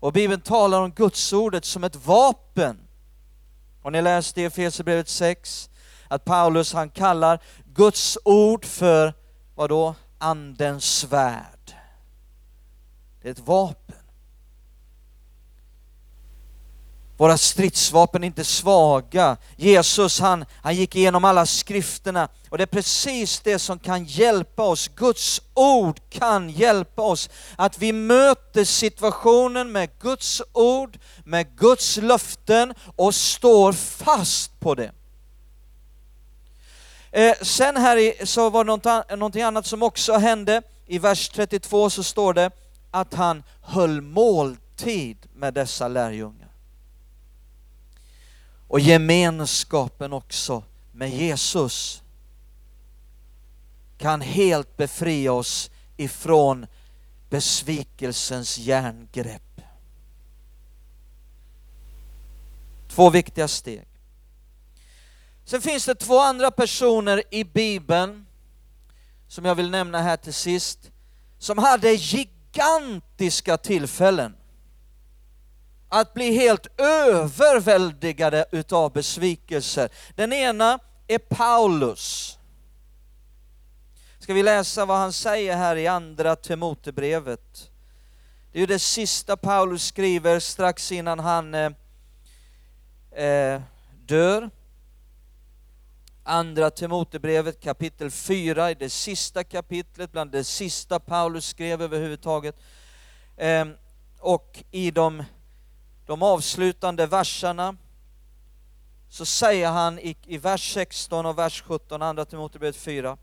Och 0.00 0.12
Bibeln 0.12 0.40
talar 0.40 0.80
om 0.80 0.90
Gudsordet 0.90 1.64
som 1.64 1.84
ett 1.84 2.06
vapen. 2.06 2.78
Och 3.82 3.92
ni 3.92 4.02
läste 4.02 4.40
i 4.40 4.44
Efesierbrevet 4.44 5.08
6 5.08 5.67
att 6.08 6.24
Paulus 6.24 6.72
han 6.72 6.90
kallar 6.90 7.40
Guds 7.64 8.18
ord 8.24 8.64
för, 8.64 9.14
vad 9.54 9.68
då? 9.68 9.94
Andens 10.18 10.84
svärd. 10.84 11.74
Det 13.22 13.28
är 13.28 13.32
ett 13.32 13.46
vapen. 13.46 13.96
Våra 17.18 17.38
stridsvapen 17.38 18.22
är 18.22 18.26
inte 18.26 18.44
svaga. 18.44 19.36
Jesus 19.56 20.20
han, 20.20 20.44
han 20.62 20.74
gick 20.74 20.96
igenom 20.96 21.24
alla 21.24 21.46
skrifterna 21.46 22.28
och 22.48 22.58
det 22.58 22.64
är 22.64 22.66
precis 22.66 23.40
det 23.40 23.58
som 23.58 23.78
kan 23.78 24.04
hjälpa 24.04 24.62
oss. 24.62 24.88
Guds 24.88 25.40
ord 25.54 26.00
kan 26.10 26.50
hjälpa 26.50 27.02
oss. 27.02 27.30
Att 27.56 27.78
vi 27.78 27.92
möter 27.92 28.64
situationen 28.64 29.72
med 29.72 29.90
Guds 30.00 30.42
ord, 30.52 30.98
med 31.24 31.56
Guds 31.56 31.96
löften 31.96 32.74
och 32.96 33.14
står 33.14 33.72
fast 33.72 34.60
på 34.60 34.74
det. 34.74 34.92
Eh, 37.10 37.34
sen 37.42 37.76
här 37.76 37.96
i, 37.96 38.26
så 38.26 38.50
var 38.50 38.64
det 38.64 38.68
något, 38.68 39.10
någonting 39.10 39.42
annat 39.42 39.66
som 39.66 39.82
också 39.82 40.12
hände. 40.12 40.62
I 40.86 40.98
vers 40.98 41.28
32 41.28 41.90
så 41.90 42.02
står 42.02 42.34
det 42.34 42.50
att 42.90 43.14
han 43.14 43.42
höll 43.62 44.00
måltid 44.00 45.16
med 45.34 45.54
dessa 45.54 45.88
lärjungar 45.88 46.48
och 48.68 48.80
gemenskapen 48.80 50.12
också 50.12 50.62
med 50.92 51.10
Jesus 51.10 52.02
kan 53.98 54.20
helt 54.20 54.76
befria 54.76 55.32
oss 55.32 55.70
ifrån 55.96 56.66
besvikelsens 57.30 58.58
järngrepp. 58.58 59.60
Två 62.88 63.10
viktiga 63.10 63.48
steg. 63.48 63.86
Sen 65.48 65.60
finns 65.60 65.84
det 65.84 65.94
två 65.94 66.18
andra 66.18 66.50
personer 66.50 67.22
i 67.30 67.44
Bibeln 67.44 68.26
som 69.28 69.44
jag 69.44 69.54
vill 69.54 69.70
nämna 69.70 70.02
här 70.02 70.16
till 70.16 70.34
sist, 70.34 70.90
som 71.38 71.58
hade 71.58 71.92
gigantiska 71.92 73.56
tillfällen 73.56 74.36
att 75.88 76.14
bli 76.14 76.32
helt 76.32 76.80
överväldigade 76.80 78.44
utav 78.52 78.92
besvikelser. 78.92 79.88
Den 80.14 80.32
ena 80.32 80.78
är 81.06 81.18
Paulus. 81.18 82.38
Ska 84.18 84.34
vi 84.34 84.42
läsa 84.42 84.84
vad 84.84 84.98
han 84.98 85.12
säger 85.12 85.56
här 85.56 85.76
i 85.76 85.86
andra 85.86 86.36
Timotebrevet? 86.36 87.70
Det 88.52 88.58
är 88.58 88.60
ju 88.60 88.66
det 88.66 88.78
sista 88.78 89.36
Paulus 89.36 89.86
skriver 89.86 90.40
strax 90.40 90.92
innan 90.92 91.18
han 91.18 91.54
eh, 91.54 91.72
eh 93.24 93.62
dör. 94.06 94.50
Andra 96.28 96.70
Timotebrevet 96.70 97.60
kapitel 97.60 98.10
4, 98.10 98.74
det 98.74 98.90
sista 98.90 99.44
kapitlet, 99.44 100.12
bland 100.12 100.30
det 100.30 100.44
sista 100.44 101.00
Paulus 101.00 101.46
skrev 101.46 101.82
överhuvudtaget. 101.82 102.56
Ehm, 103.36 103.72
och 104.20 104.64
i 104.70 104.90
de 104.90 105.24
de 106.08 106.22
avslutande 106.22 107.06
verserna 107.06 107.76
så 109.08 109.26
säger 109.26 109.70
han 109.70 109.98
i, 109.98 110.16
i 110.26 110.38
vers 110.38 110.74
16 110.74 111.26
och 111.26 111.38
vers 111.38 111.62
17, 111.62 112.02
andra 112.02 112.24
Timotebrevet 112.24 112.76
4. 112.76 113.16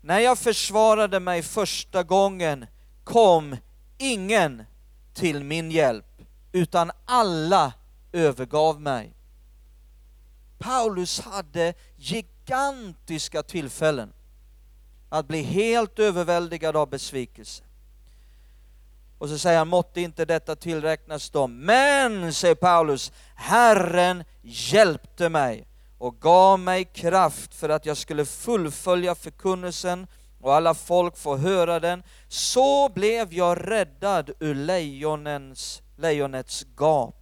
När 0.00 0.18
jag 0.18 0.38
försvarade 0.38 1.20
mig 1.20 1.42
första 1.42 2.02
gången 2.02 2.66
kom 3.04 3.56
ingen 3.98 4.64
till 5.14 5.44
min 5.44 5.70
hjälp, 5.70 6.22
utan 6.52 6.90
alla 7.04 7.72
övergav 8.12 8.80
mig. 8.80 9.14
Paulus 10.62 11.20
hade 11.20 11.74
gigantiska 11.96 13.42
tillfällen 13.42 14.12
att 15.08 15.28
bli 15.28 15.42
helt 15.42 15.98
överväldigad 15.98 16.76
av 16.76 16.90
besvikelse. 16.90 17.62
Och 19.18 19.28
så 19.28 19.38
säger 19.38 19.58
han, 19.58 19.68
måtte 19.68 20.00
inte 20.00 20.24
detta 20.24 20.56
tillräknas 20.56 21.30
dem. 21.30 21.58
Men, 21.58 22.32
säger 22.32 22.54
Paulus, 22.54 23.12
Herren 23.34 24.24
hjälpte 24.42 25.28
mig 25.28 25.66
och 25.98 26.20
gav 26.20 26.58
mig 26.58 26.84
kraft 26.84 27.54
för 27.54 27.68
att 27.68 27.86
jag 27.86 27.96
skulle 27.96 28.24
fullfölja 28.24 29.14
förkunnelsen 29.14 30.06
och 30.40 30.54
alla 30.54 30.74
folk 30.74 31.16
få 31.16 31.36
höra 31.36 31.80
den. 31.80 32.02
Så 32.28 32.88
blev 32.88 33.34
jag 33.34 33.70
räddad 33.70 34.30
ur 34.40 34.54
lejonens, 34.54 35.82
lejonets 35.96 36.66
gap. 36.76 37.21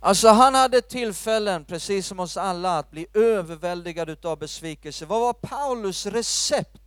Alltså 0.00 0.28
han 0.28 0.54
hade 0.54 0.82
tillfällen, 0.82 1.64
precis 1.64 2.06
som 2.06 2.20
oss 2.20 2.36
alla, 2.36 2.78
att 2.78 2.90
bli 2.90 3.06
överväldigad 3.14 4.26
av 4.26 4.38
besvikelse. 4.38 5.06
Vad 5.06 5.20
var 5.20 5.32
Paulus 5.32 6.06
recept 6.06 6.80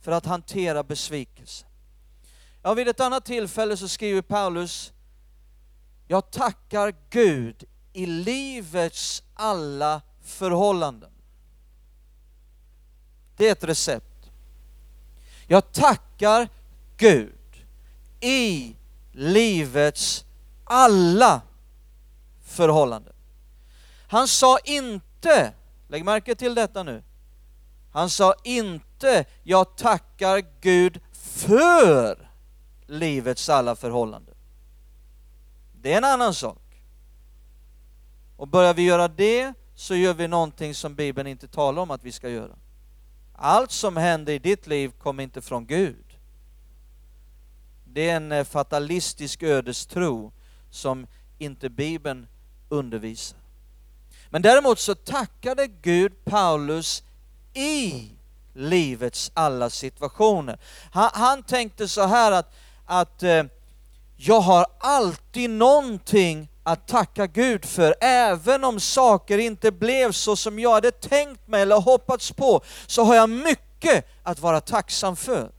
för 0.00 0.12
att 0.12 0.26
hantera 0.26 0.82
besvikelse. 0.82 1.66
Ja, 2.62 2.74
vid 2.74 2.88
ett 2.88 3.00
annat 3.00 3.24
tillfälle 3.24 3.76
så 3.76 3.88
skriver 3.88 4.22
Paulus, 4.22 4.92
jag 6.08 6.30
tackar 6.30 6.94
Gud 7.10 7.64
i 7.92 8.06
livets 8.06 9.22
alla 9.34 10.02
förhållanden. 10.22 11.10
Det 13.36 13.48
är 13.48 13.52
ett 13.52 13.64
recept. 13.64 14.30
Jag 15.46 15.72
tackar 15.72 16.48
Gud 16.96 17.64
i 18.20 18.76
livets 19.12 20.24
alla 20.64 21.40
förhållanden. 22.50 23.14
Han 24.08 24.28
sa 24.28 24.58
inte, 24.64 25.52
lägg 25.88 26.04
märke 26.04 26.34
till 26.34 26.54
detta 26.54 26.82
nu, 26.82 27.02
han 27.92 28.10
sa 28.10 28.34
inte, 28.44 29.24
jag 29.42 29.76
tackar 29.76 30.42
Gud 30.60 31.00
för 31.12 32.28
livets 32.86 33.48
alla 33.48 33.76
förhållanden. 33.76 34.34
Det 35.72 35.92
är 35.92 35.98
en 35.98 36.04
annan 36.04 36.34
sak. 36.34 36.84
Och 38.36 38.48
börjar 38.48 38.74
vi 38.74 38.82
göra 38.82 39.08
det 39.08 39.54
så 39.74 39.94
gör 39.94 40.14
vi 40.14 40.28
någonting 40.28 40.74
som 40.74 40.94
Bibeln 40.94 41.28
inte 41.28 41.48
talar 41.48 41.82
om 41.82 41.90
att 41.90 42.04
vi 42.04 42.12
ska 42.12 42.28
göra. 42.28 42.56
Allt 43.32 43.70
som 43.70 43.96
händer 43.96 44.32
i 44.32 44.38
ditt 44.38 44.66
liv 44.66 44.92
kommer 44.98 45.22
inte 45.22 45.40
från 45.40 45.66
Gud. 45.66 46.18
Det 47.84 48.10
är 48.10 48.16
en 48.16 48.32
eh, 48.32 48.44
fatalistisk 48.44 49.42
ödestro 49.42 50.32
som 50.70 51.06
inte 51.38 51.70
Bibeln 51.70 52.26
undervisar. 52.70 53.38
Men 54.30 54.42
däremot 54.42 54.78
så 54.78 54.94
tackade 54.94 55.66
Gud 55.66 56.24
Paulus 56.24 57.02
i 57.54 58.08
livets 58.54 59.30
alla 59.34 59.70
situationer. 59.70 60.58
Han, 60.92 61.10
han 61.12 61.42
tänkte 61.42 61.88
så 61.88 62.06
här 62.06 62.32
att, 62.32 62.54
att 62.86 63.22
eh, 63.22 63.42
jag 64.16 64.40
har 64.40 64.66
alltid 64.78 65.50
någonting 65.50 66.48
att 66.62 66.88
tacka 66.88 67.26
Gud 67.26 67.64
för, 67.64 67.94
även 68.00 68.64
om 68.64 68.80
saker 68.80 69.38
inte 69.38 69.72
blev 69.72 70.12
så 70.12 70.36
som 70.36 70.58
jag 70.58 70.72
hade 70.72 70.90
tänkt 70.90 71.48
mig 71.48 71.62
eller 71.62 71.80
hoppats 71.80 72.32
på, 72.32 72.60
så 72.86 73.04
har 73.04 73.14
jag 73.14 73.30
mycket 73.30 74.06
att 74.22 74.40
vara 74.40 74.60
tacksam 74.60 75.16
för. 75.16 75.50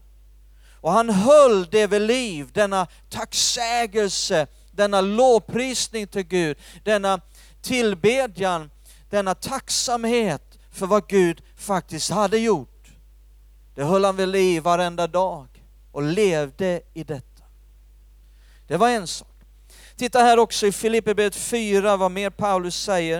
Och 0.82 0.91
han 0.91 1.10
höll 1.10 1.65
det 1.65 1.88
vid 1.88 2.02
liv, 2.02 2.50
denna 2.54 2.88
tacksägelse, 3.10 4.47
denna 4.72 5.02
lovprisning 5.02 6.08
till 6.08 6.24
Gud, 6.24 6.58
denna 6.84 7.22
tillbedjan, 7.62 8.72
denna 9.10 9.36
tacksamhet 9.36 10.60
för 10.72 10.88
vad 10.88 11.08
Gud 11.08 11.42
faktiskt 11.56 12.10
hade 12.10 12.38
gjort. 12.38 12.88
Det 13.76 13.84
höll 13.84 14.06
han 14.06 14.16
vid 14.16 14.28
liv 14.28 14.64
varenda 14.64 15.08
dag 15.08 15.48
och 15.92 16.04
levde 16.04 16.82
i 16.94 17.04
detta. 17.04 17.44
Det 18.68 18.78
var 18.78 18.90
en 18.90 19.08
sak. 19.08 19.28
Titta 19.96 20.20
här 20.20 20.40
också 20.40 20.68
i 20.68 20.72
Filipperbrevet 20.72 21.36
4, 21.36 21.98
vad 21.98 22.12
mer 22.12 22.30
Paulus 22.30 22.84
säger 22.84 23.20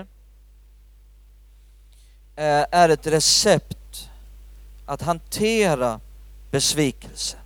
eh, 2.36 2.66
är 2.72 2.90
ett 2.90 3.08
recept 3.08 4.10
att 4.86 5.02
hantera 5.02 6.00
besvikelse. 6.52 7.38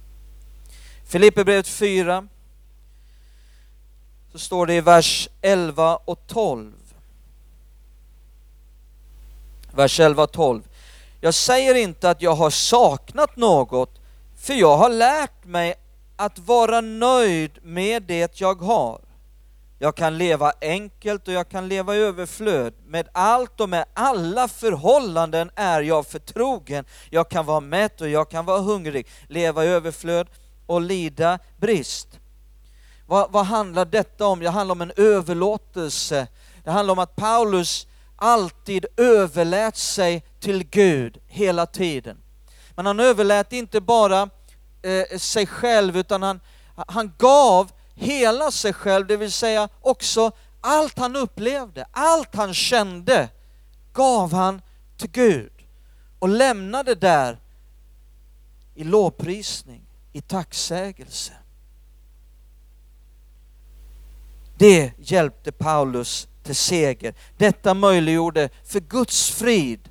Filipperbrevet 1.05 1.67
4 1.67 2.27
så 4.35 4.39
står 4.39 4.65
det 4.65 4.73
i 4.73 4.81
vers 4.81 5.29
11 5.41 5.95
och 6.05 6.27
12. 6.27 6.73
Vers 9.71 9.99
11 9.99 10.23
och 10.23 10.31
12. 10.31 10.61
Jag 11.21 11.33
säger 11.33 11.75
inte 11.75 12.09
att 12.09 12.21
jag 12.21 12.35
har 12.35 12.49
saknat 12.49 13.35
något, 13.35 13.99
för 14.37 14.53
jag 14.53 14.77
har 14.77 14.89
lärt 14.89 15.45
mig 15.45 15.75
att 16.15 16.39
vara 16.39 16.81
nöjd 16.81 17.51
med 17.63 18.03
det 18.03 18.41
jag 18.41 18.61
har. 18.61 19.01
Jag 19.79 19.95
kan 19.95 20.17
leva 20.17 20.53
enkelt 20.61 21.27
och 21.27 21.33
jag 21.33 21.49
kan 21.49 21.67
leva 21.67 21.95
i 21.95 21.99
överflöd. 21.99 22.73
Med 22.85 23.07
allt 23.11 23.59
och 23.59 23.69
med 23.69 23.85
alla 23.93 24.47
förhållanden 24.47 25.51
är 25.55 25.81
jag 25.81 26.07
förtrogen. 26.07 26.85
Jag 27.09 27.29
kan 27.29 27.45
vara 27.45 27.59
mätt 27.59 28.01
och 28.01 28.09
jag 28.09 28.29
kan 28.29 28.45
vara 28.45 28.61
hungrig, 28.61 29.07
leva 29.27 29.65
i 29.65 29.67
överflöd 29.67 30.27
och 30.65 30.81
lida 30.81 31.39
brist. 31.57 32.19
Vad, 33.05 33.31
vad 33.31 33.45
handlar 33.45 33.85
detta 33.85 34.27
om? 34.27 34.39
Det 34.39 34.49
handlar 34.49 34.75
om 34.75 34.81
en 34.81 34.91
överlåtelse. 34.95 36.27
Det 36.63 36.71
handlar 36.71 36.91
om 36.91 36.99
att 36.99 37.15
Paulus 37.15 37.87
alltid 38.15 38.85
överlät 38.97 39.77
sig 39.77 40.23
till 40.39 40.63
Gud 40.63 41.17
hela 41.27 41.65
tiden. 41.65 42.17
Men 42.75 42.85
han 42.85 42.99
överlät 42.99 43.53
inte 43.53 43.81
bara 43.81 44.29
eh, 44.81 45.17
sig 45.17 45.47
själv 45.47 45.97
utan 45.97 46.23
han, 46.23 46.39
han 46.87 47.13
gav 47.17 47.71
hela 47.95 48.51
sig 48.51 48.73
själv, 48.73 49.07
det 49.07 49.17
vill 49.17 49.31
säga 49.31 49.69
också 49.81 50.31
allt 50.61 50.97
han 50.97 51.15
upplevde, 51.15 51.85
allt 51.91 52.35
han 52.35 52.53
kände 52.53 53.29
gav 53.93 54.33
han 54.33 54.61
till 54.97 55.11
Gud 55.11 55.51
och 56.19 56.29
lämnade 56.29 56.95
där 56.95 57.39
i 58.75 58.83
lovprisning, 58.83 59.81
i 60.13 60.21
tacksägelse. 60.21 61.33
Det 64.57 64.91
hjälpte 64.97 65.51
Paulus 65.51 66.27
till 66.43 66.55
seger. 66.55 67.13
Detta 67.37 67.73
möjliggjorde 67.73 68.49
för 68.63 68.79
Guds 68.79 69.31
frid 69.31 69.89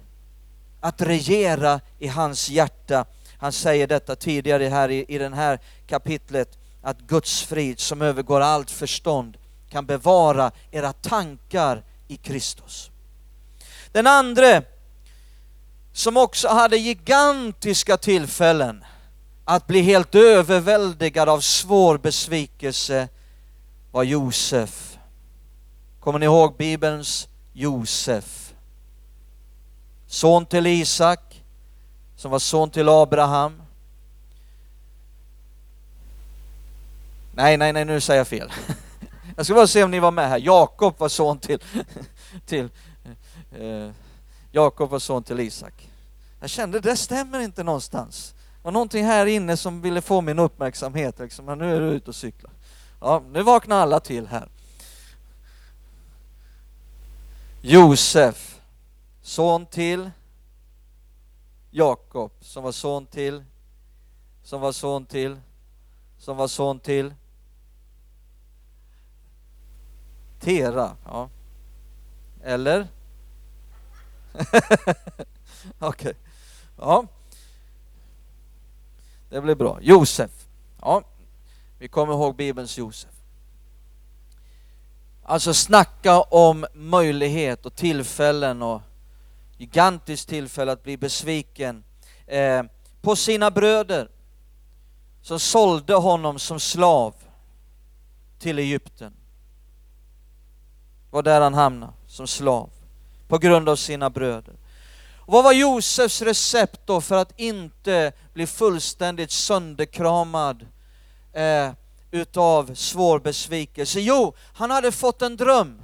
att 0.80 1.02
regera 1.02 1.80
i 1.98 2.08
hans 2.08 2.48
hjärta. 2.48 3.04
Han 3.38 3.52
säger 3.52 3.86
detta 3.86 4.16
tidigare 4.16 4.64
här 4.64 4.90
i, 4.90 5.04
i 5.08 5.18
det 5.18 5.34
här 5.34 5.58
kapitlet, 5.86 6.58
att 6.82 7.00
Guds 7.00 7.42
frid 7.42 7.80
som 7.80 8.02
övergår 8.02 8.40
allt 8.40 8.70
förstånd 8.70 9.36
kan 9.70 9.86
bevara 9.86 10.50
era 10.70 10.92
tankar 10.92 11.82
i 12.08 12.16
Kristus. 12.16 12.90
Den 13.92 14.06
andra 14.06 14.62
som 15.92 16.16
också 16.16 16.48
hade 16.48 16.76
gigantiska 16.76 17.96
tillfällen 17.96 18.84
att 19.44 19.66
bli 19.66 19.80
helt 19.80 20.14
överväldigad 20.14 21.28
av 21.28 21.40
svår 21.40 21.98
besvikelse 21.98 23.08
var 23.94 24.02
Josef. 24.02 24.98
Kommer 26.00 26.18
ni 26.18 26.26
ihåg 26.26 26.56
Bibelns 26.56 27.28
Josef? 27.52 28.54
Son 30.06 30.46
till 30.46 30.66
Isak, 30.66 31.44
som 32.16 32.30
var 32.30 32.38
son 32.38 32.70
till 32.70 32.88
Abraham. 32.88 33.62
Nej, 37.32 37.56
nej, 37.56 37.72
nej, 37.72 37.84
nu 37.84 38.00
säger 38.00 38.20
jag 38.20 38.28
fel. 38.28 38.52
Jag 39.36 39.46
ska 39.46 39.54
bara 39.54 39.66
se 39.66 39.84
om 39.84 39.90
ni 39.90 40.00
var 40.00 40.10
med 40.10 40.28
här. 40.28 40.38
Jakob 40.38 40.94
var 40.98 41.08
son 41.08 41.38
till, 41.38 41.58
till 42.46 42.68
eh, 43.58 43.90
Jakob 44.52 44.90
var 44.90 44.98
son 44.98 45.22
till 45.22 45.40
Isak. 45.40 45.90
Jag 46.40 46.50
kände 46.50 46.80
det 46.80 46.96
stämmer 46.96 47.40
inte 47.40 47.62
någonstans. 47.62 48.34
Det 48.38 48.64
var 48.64 48.72
någonting 48.72 49.04
här 49.04 49.26
inne 49.26 49.56
som 49.56 49.80
ville 49.82 50.00
få 50.00 50.20
min 50.20 50.38
uppmärksamhet. 50.38 51.18
Liksom. 51.18 51.44
Men 51.44 51.58
nu 51.58 51.76
är 51.76 51.80
du 51.80 51.86
ute 51.86 52.10
och 52.10 52.14
cyklar. 52.14 52.53
Ja, 53.06 53.22
nu 53.30 53.42
vaknar 53.42 53.76
alla 53.76 54.00
till 54.00 54.26
här. 54.26 54.48
Josef, 57.60 58.60
son 59.22 59.66
till 59.66 60.10
Jakob, 61.70 62.32
som 62.40 62.64
var 62.64 62.72
son 62.72 63.06
till, 63.06 63.44
som 64.42 64.60
var 64.60 64.72
son 64.72 65.06
till, 65.06 65.40
som 66.18 66.36
var 66.36 66.48
son 66.48 66.80
till 66.80 67.14
Tera. 70.40 70.96
Ja. 71.04 71.28
Eller? 72.42 72.88
Okej. 75.78 75.88
Okay. 75.88 76.14
Ja. 76.78 77.06
Det 79.30 79.40
blir 79.40 79.54
bra. 79.54 79.78
Josef. 79.80 80.46
Ja. 80.80 81.02
Vi 81.84 81.88
kommer 81.88 82.12
ihåg 82.12 82.36
Bibelns 82.36 82.78
Josef. 82.78 83.10
Alltså 85.22 85.54
snacka 85.54 86.20
om 86.20 86.66
möjlighet 86.74 87.66
och 87.66 87.74
tillfällen 87.74 88.62
och 88.62 88.82
gigantiskt 89.56 90.28
tillfälle 90.28 90.72
att 90.72 90.82
bli 90.82 90.96
besviken 90.96 91.84
eh, 92.26 92.62
på 93.00 93.16
sina 93.16 93.50
bröder 93.50 94.08
som 95.22 95.40
sålde 95.40 95.94
honom 95.94 96.38
som 96.38 96.60
slav 96.60 97.14
till 98.38 98.58
Egypten. 98.58 99.12
var 101.10 101.22
där 101.22 101.40
han 101.40 101.54
hamnade, 101.54 101.92
som 102.06 102.26
slav, 102.26 102.70
på 103.28 103.38
grund 103.38 103.68
av 103.68 103.76
sina 103.76 104.10
bröder. 104.10 104.54
Och 105.18 105.32
vad 105.32 105.44
var 105.44 105.52
Josefs 105.52 106.22
recept 106.22 106.80
då 106.86 107.00
för 107.00 107.16
att 107.16 107.40
inte 107.40 108.12
bli 108.34 108.46
fullständigt 108.46 109.30
sönderkramad 109.30 110.66
eh, 111.34 111.70
utav 112.10 112.74
svår 112.74 113.18
besvikelse? 113.18 114.00
Jo, 114.00 114.34
han 114.54 114.70
hade 114.70 114.92
fått 114.92 115.22
en 115.22 115.36
dröm. 115.36 115.82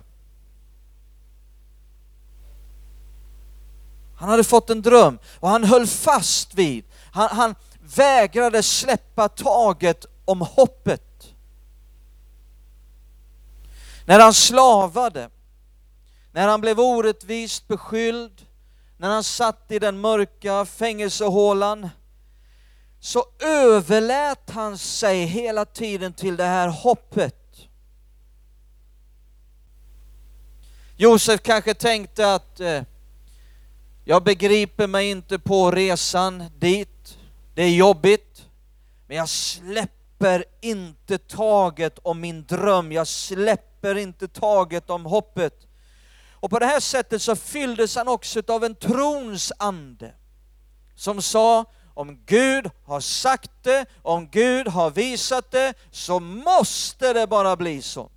Han 4.17 4.29
hade 4.29 4.45
fått 4.45 4.71
en 4.71 4.83
dröm 4.83 5.19
och 5.41 5.49
han 5.49 5.65
höll 5.65 5.87
fast 5.87 6.55
vid, 6.55 6.85
han, 7.13 7.29
han 7.29 7.55
vägrade 7.97 8.63
släppa 8.63 9.29
taget 9.29 10.07
om 10.25 10.41
hoppet. 10.41 11.35
När 14.05 14.21
han 14.21 14.35
slavade, 14.35 15.31
när 16.33 16.49
han 16.49 16.61
blev 16.61 16.81
orättvist 16.81 17.69
beskylld, 17.69 18.47
när 18.97 19.09
han 19.09 19.25
satt 19.25 19.71
i 19.71 19.79
den 19.79 20.01
mörka 20.01 20.65
fängelsehålan, 20.65 21.89
så 23.01 23.25
överlät 23.39 24.51
han 24.51 24.79
sig 24.79 25.25
hela 25.25 25.65
tiden 25.65 26.13
till 26.13 26.37
det 26.37 26.45
här 26.45 26.69
hoppet. 26.69 27.37
Josef 30.97 31.43
kanske 31.43 31.75
tänkte 31.75 32.35
att 32.35 32.61
eh, 32.61 32.83
jag 34.05 34.25
begriper 34.25 34.87
mig 34.87 35.11
inte 35.11 35.39
på 35.39 35.71
resan 35.71 36.45
dit, 36.59 37.19
det 37.55 37.63
är 37.63 37.71
jobbigt, 37.71 38.47
men 39.07 39.17
jag 39.17 39.29
släpper 39.29 40.45
inte 40.61 41.19
taget 41.19 41.99
om 42.03 42.21
min 42.21 42.45
dröm, 42.47 42.93
jag 42.93 43.07
släpper 43.07 43.95
inte 43.95 44.29
taget 44.29 44.91
om 44.91 45.05
hoppet. 45.05 45.67
Och 46.33 46.51
på 46.51 46.59
det 46.59 46.67
här 46.67 46.81
sättet 46.81 47.23
så 47.23 47.37
fylldes 47.37 47.97
han 47.97 48.09
också 48.09 48.43
av 48.49 48.65
en 48.65 48.75
trons 48.75 49.53
ande 49.59 50.15
som 50.95 51.23
sa, 51.23 51.65
om 52.01 52.19
Gud 52.27 52.71
har 52.85 53.01
sagt 53.01 53.51
det, 53.63 53.87
om 54.03 54.29
Gud 54.29 54.69
har 54.69 54.91
visat 54.91 55.51
det, 55.51 55.75
så 55.91 56.21
måste 56.21 57.13
det 57.13 57.27
bara 57.27 57.57
bli 57.57 57.83
så. 57.83 58.11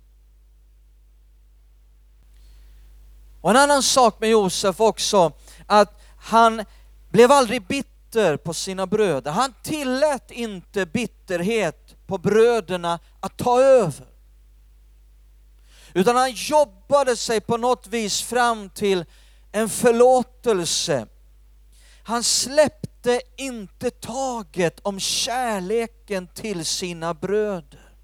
Och 3.40 3.50
en 3.50 3.56
annan 3.56 3.82
sak 3.82 4.20
med 4.20 4.30
Josef 4.30 4.80
också, 4.80 5.32
att 5.66 6.02
han 6.18 6.64
blev 7.10 7.32
aldrig 7.32 7.66
bitter 7.66 8.36
på 8.36 8.54
sina 8.54 8.86
bröder. 8.86 9.30
Han 9.30 9.54
tillät 9.62 10.30
inte 10.30 10.86
bitterhet 10.86 12.06
på 12.06 12.18
bröderna 12.18 12.98
att 13.20 13.36
ta 13.36 13.60
över. 13.60 14.06
Utan 15.92 16.16
han 16.16 16.32
jobbade 16.32 17.16
sig 17.16 17.40
på 17.40 17.56
något 17.56 17.86
vis 17.86 18.22
fram 18.22 18.70
till 18.70 19.04
en 19.52 19.68
förlåtelse. 19.68 21.06
Han 22.02 22.24
släppte 22.24 22.93
släppte 23.04 23.20
inte 23.36 23.90
taget 23.90 24.80
om 24.82 25.00
kärleken 25.00 26.26
till 26.26 26.64
sina 26.64 27.14
bröder. 27.14 27.94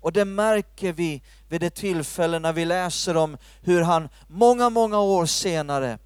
Och 0.00 0.12
det 0.12 0.24
märker 0.24 0.92
vi 0.92 1.22
vid 1.48 1.60
det 1.60 1.70
tillfälle 1.70 2.38
när 2.38 2.52
vi 2.52 2.64
läser 2.64 3.16
om 3.16 3.36
hur 3.62 3.82
han 3.82 4.08
många, 4.26 4.70
många 4.70 5.00
år 5.00 5.26
senare 5.26 5.98